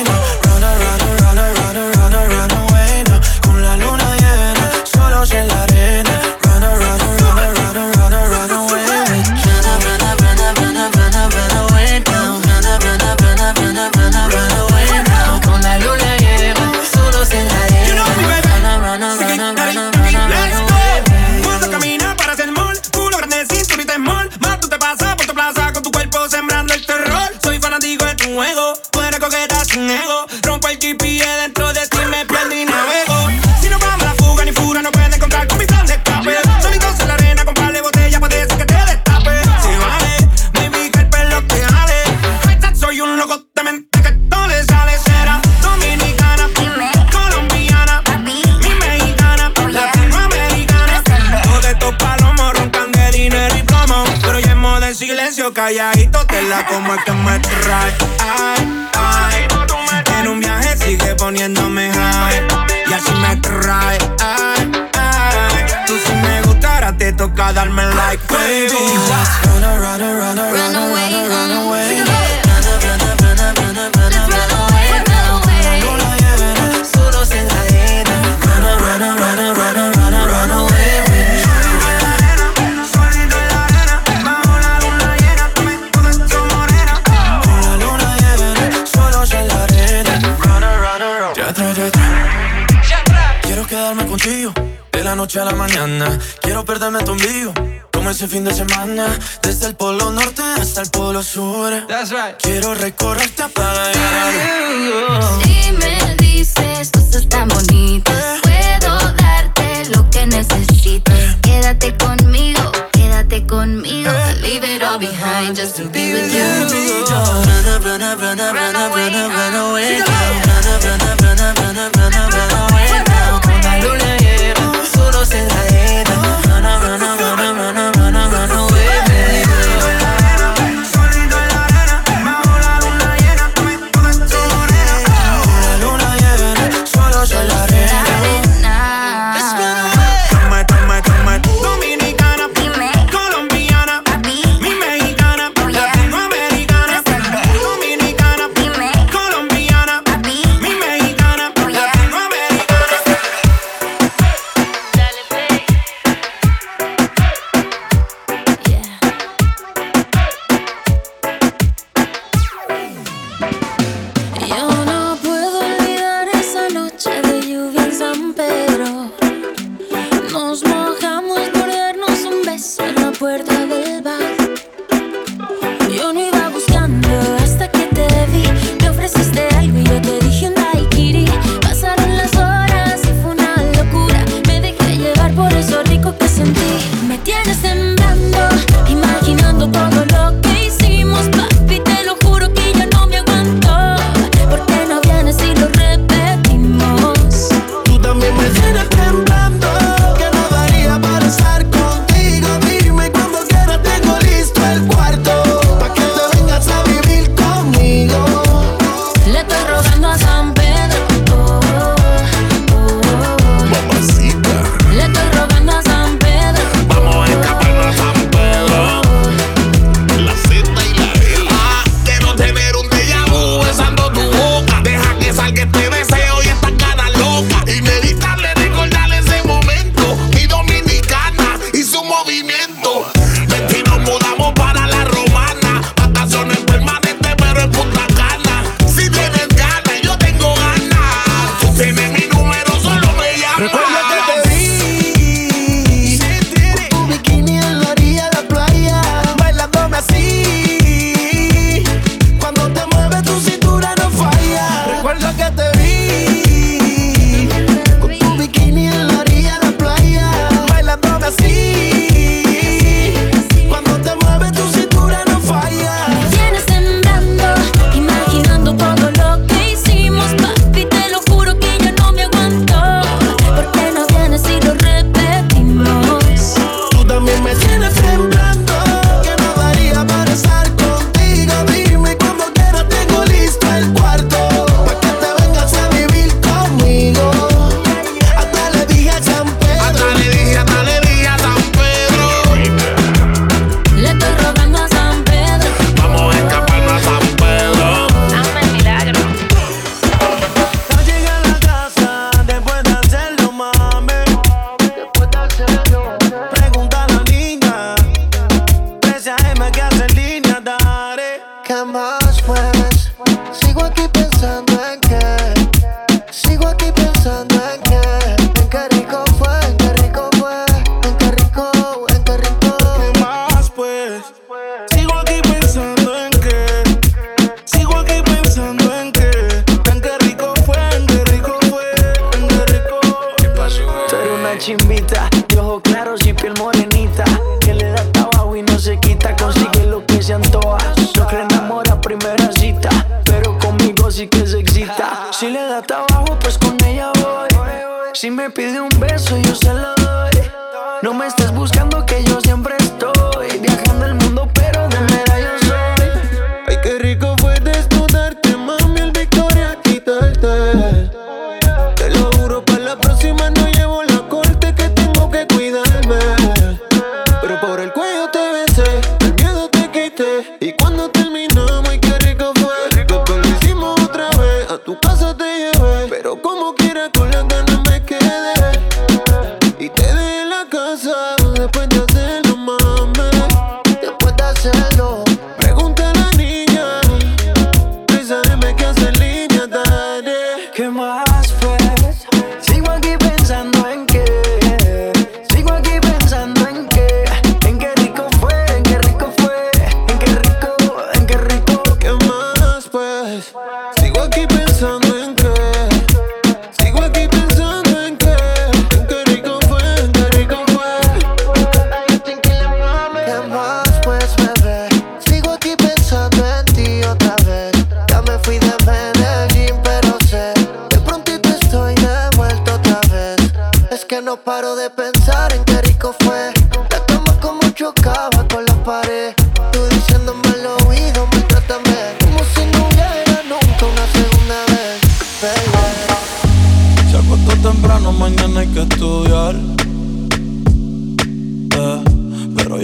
[96.93, 97.53] dame tu envío.
[97.91, 99.07] Como ese fin de semana,
[99.41, 101.87] desde el polo norte hasta el polo sur.
[101.87, 102.35] That's right.
[102.41, 103.47] Quiero recorrerte a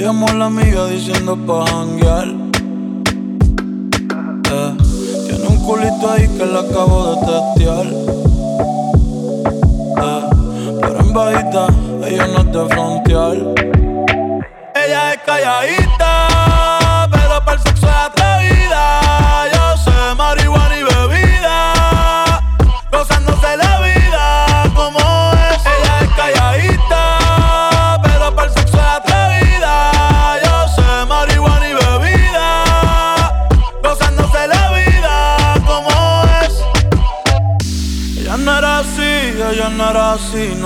[0.02, 2.28] llamó la amiga diciendo pa' janguear.
[4.52, 4.78] Eh,
[5.28, 7.86] tiene un culito ahí que la acabo de testear.
[10.04, 10.24] Eh,
[10.82, 11.68] pero en bajita,
[12.08, 13.38] ella no es de frontear.
[14.76, 16.29] Ella es calladita.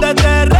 [0.00, 0.59] te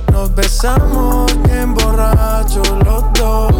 [0.11, 3.53] nos besamos bien borrachos los dos.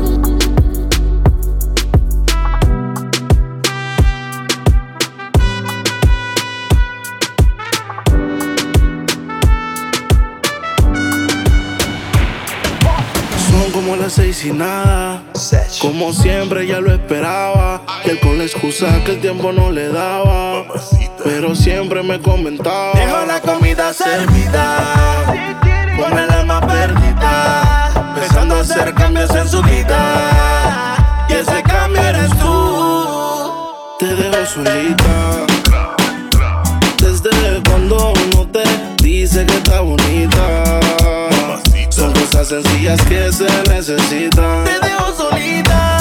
[13.50, 15.24] Son como las seis y nada.
[15.82, 17.82] Como siempre ya lo esperaba.
[18.06, 20.66] Y él con la excusa que el tiempo no le daba.
[21.24, 22.94] Pero siempre me comentaba.
[22.94, 25.51] Dejo la comida servida,
[26.02, 30.98] con el alma perdida, pensando hacer cambios en su vida.
[31.30, 33.52] Y ese cambio eres tú.
[34.00, 35.46] Te dejo solita.
[36.98, 38.64] Desde cuando uno te
[39.04, 40.80] dice que está bonita.
[41.90, 44.64] Son cosas sencillas que se necesitan.
[44.64, 46.01] Te dejo solita.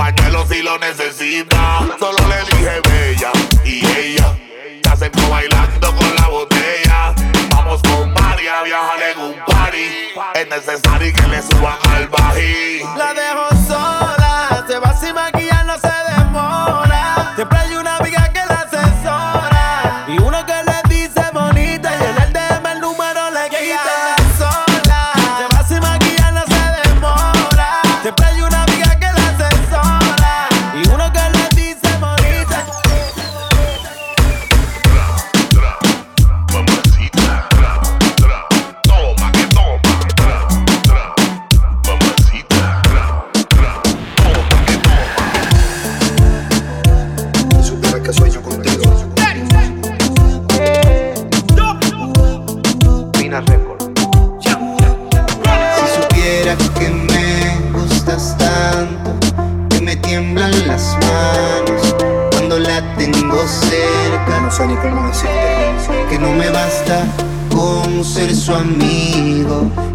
[0.00, 1.80] pañuelo si lo necesita.
[1.98, 3.32] Solo le dije bella
[3.64, 4.34] y ella
[4.82, 7.14] se acercó bailando con la botella.
[7.50, 9.86] Vamos con Mari a viajar en un party.
[10.34, 12.80] Es necesario que le suban al bají.
[12.96, 13.49] La dejo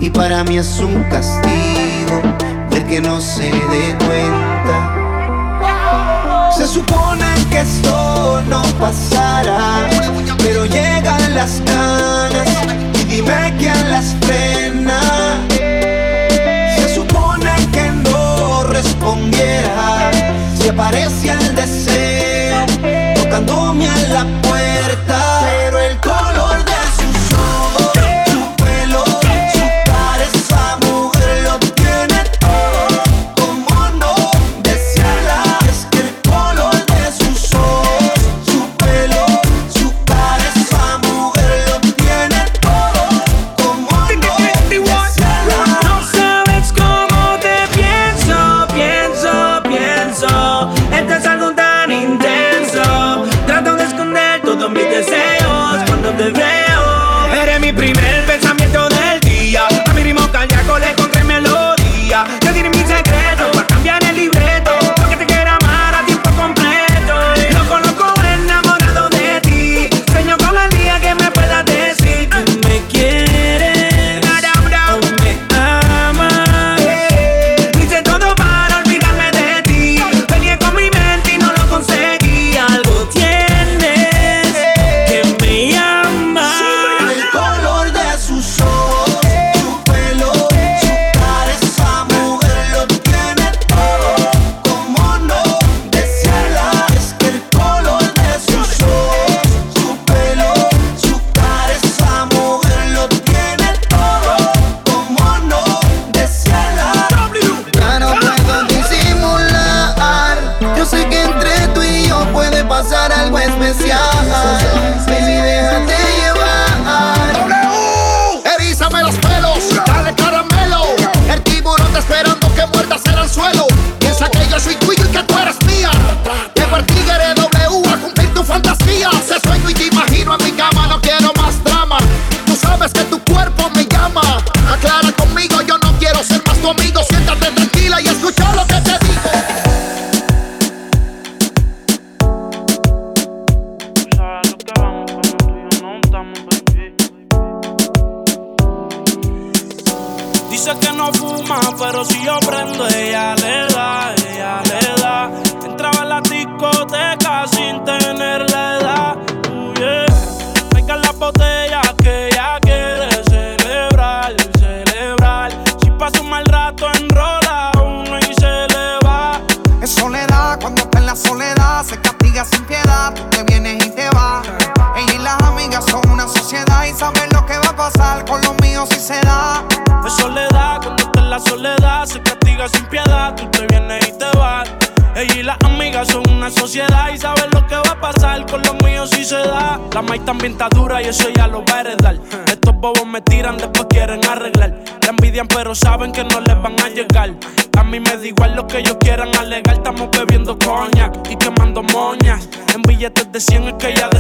[0.06, 2.22] y para mí es un castigo
[2.70, 4.92] ver que no se dé cuenta.
[6.56, 9.88] Se supone que esto no pasará,
[10.38, 12.48] pero llegan las ganas
[13.02, 15.00] y dime quién las frena.
[16.78, 20.12] Se supone que no respondiera
[20.60, 21.25] si aparece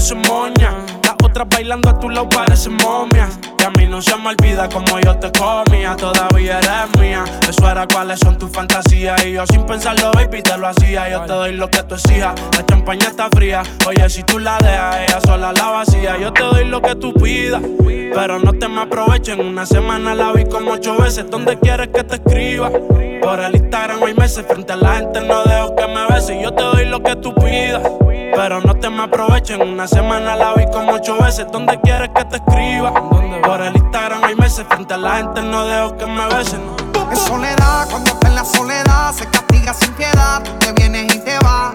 [0.06, 0.86] que ella de su moña.
[1.04, 2.30] Las otras bailando a tu lado
[7.92, 9.26] Cuáles son tus fantasías.
[9.26, 11.10] Y yo sin pensarlo, baby, te lo hacía.
[11.10, 12.34] Yo te doy lo que tú exijas.
[12.56, 13.64] La champaña está fría.
[13.88, 16.18] Oye, si tú la dejas, ella sola la vacía.
[16.18, 17.62] Yo te doy lo que tú pidas.
[18.14, 19.40] Pero no te me aprovechen.
[19.40, 21.30] Una semana la vi como ocho veces.
[21.30, 22.70] ¿Dónde quieres que te escriba?
[23.22, 24.46] Por el Instagram hay meses.
[24.48, 26.38] Frente a la gente no dejo que me beses.
[26.42, 27.82] Yo te doy lo que tú pidas.
[28.36, 29.62] Pero no te me aprovechen.
[29.62, 31.48] Una semana la vi como ocho veces.
[31.52, 32.94] ¿Dónde quieres que te escriba?
[33.44, 34.66] Por el Instagram hay meses.
[34.70, 36.62] Frente a la gente no dejo que me besen.
[37.12, 40.42] Es soledad, cuando está en la soledad se castiga sin piedad.
[40.44, 41.74] Tú te vienes y te vas.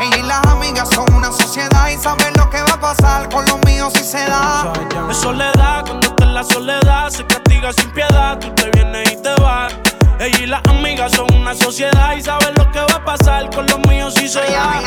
[0.00, 3.44] Ella y las amigas son una sociedad y saben lo que va a pasar con
[3.46, 4.72] los míos si se da.
[5.10, 8.38] Es soledad, cuando está en la soledad se castiga sin piedad.
[8.38, 9.74] Tú te vienes y te vas.
[10.20, 13.66] Ella y las amigas son una sociedad y saben lo que va a pasar con
[13.66, 14.80] los míos si se da.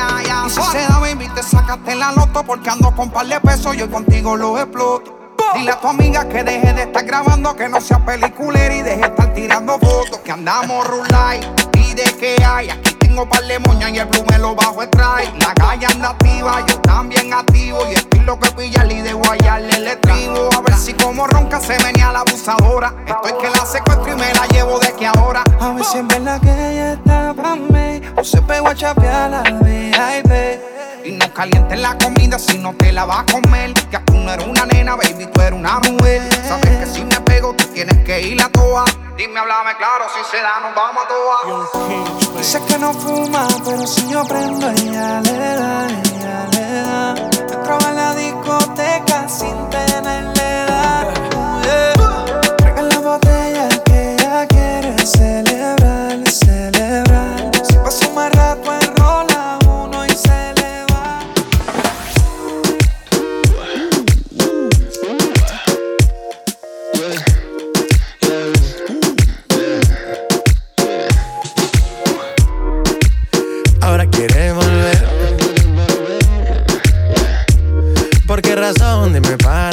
[0.45, 3.75] Y si se da, baby, te sacaste la loto porque ando con par de pesos,
[3.75, 5.22] yo contigo lo exploto.
[5.53, 8.97] Dile a tu amiga que deje de estar grabando, que no sea peliculera y deje
[8.97, 10.19] de estar tirando fotos.
[10.19, 11.39] Que andamos rulay
[11.77, 12.69] y de que hay.
[12.69, 15.31] Aquí tengo par de moñas y el blue me lo bajo extrae.
[15.39, 17.79] La calle anda activa, yo también activo.
[17.89, 20.49] Y estilo que pilla y de guayarle el estribo.
[20.57, 22.93] A ver si como ronca se venía la abusadora.
[23.05, 25.43] Estoy que la secuestro y me la llevo de que ahora.
[25.59, 29.29] A ver si en verdad que ella está pa' mí O se pegó a chapear
[29.29, 30.72] la VIP
[31.05, 33.73] Y no calientes la comida si no te la vas a comer.
[33.73, 36.21] Que tú no eres una nena, baby, tú eres una mujer.
[36.47, 38.85] Sabes que si me pego, tú tienes que ir a toa.
[39.17, 42.37] Dime, háblame claro, si se da, nos vamos a toa.
[42.37, 47.15] Dice que no fuma, pero si yo prendo, ella le da, ella le da.
[47.53, 49.92] Entraba en la discoteca sin tenerle
[78.73, 79.13] ¿Por qué razón?
[79.13, 79.72] Dime para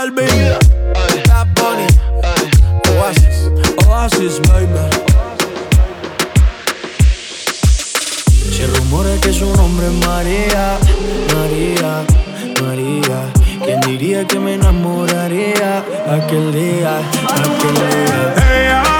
[0.00, 0.56] Balvin,
[1.28, 1.86] Bad Bunny,
[2.96, 3.50] Oasis.
[3.86, 4.88] Oasis, baby.
[8.50, 10.78] Se rumora que su nombre es María,
[11.34, 12.06] María,
[12.62, 13.30] María.
[13.62, 18.99] ¿Quién diría que me enamoraría aquel día, aquel día?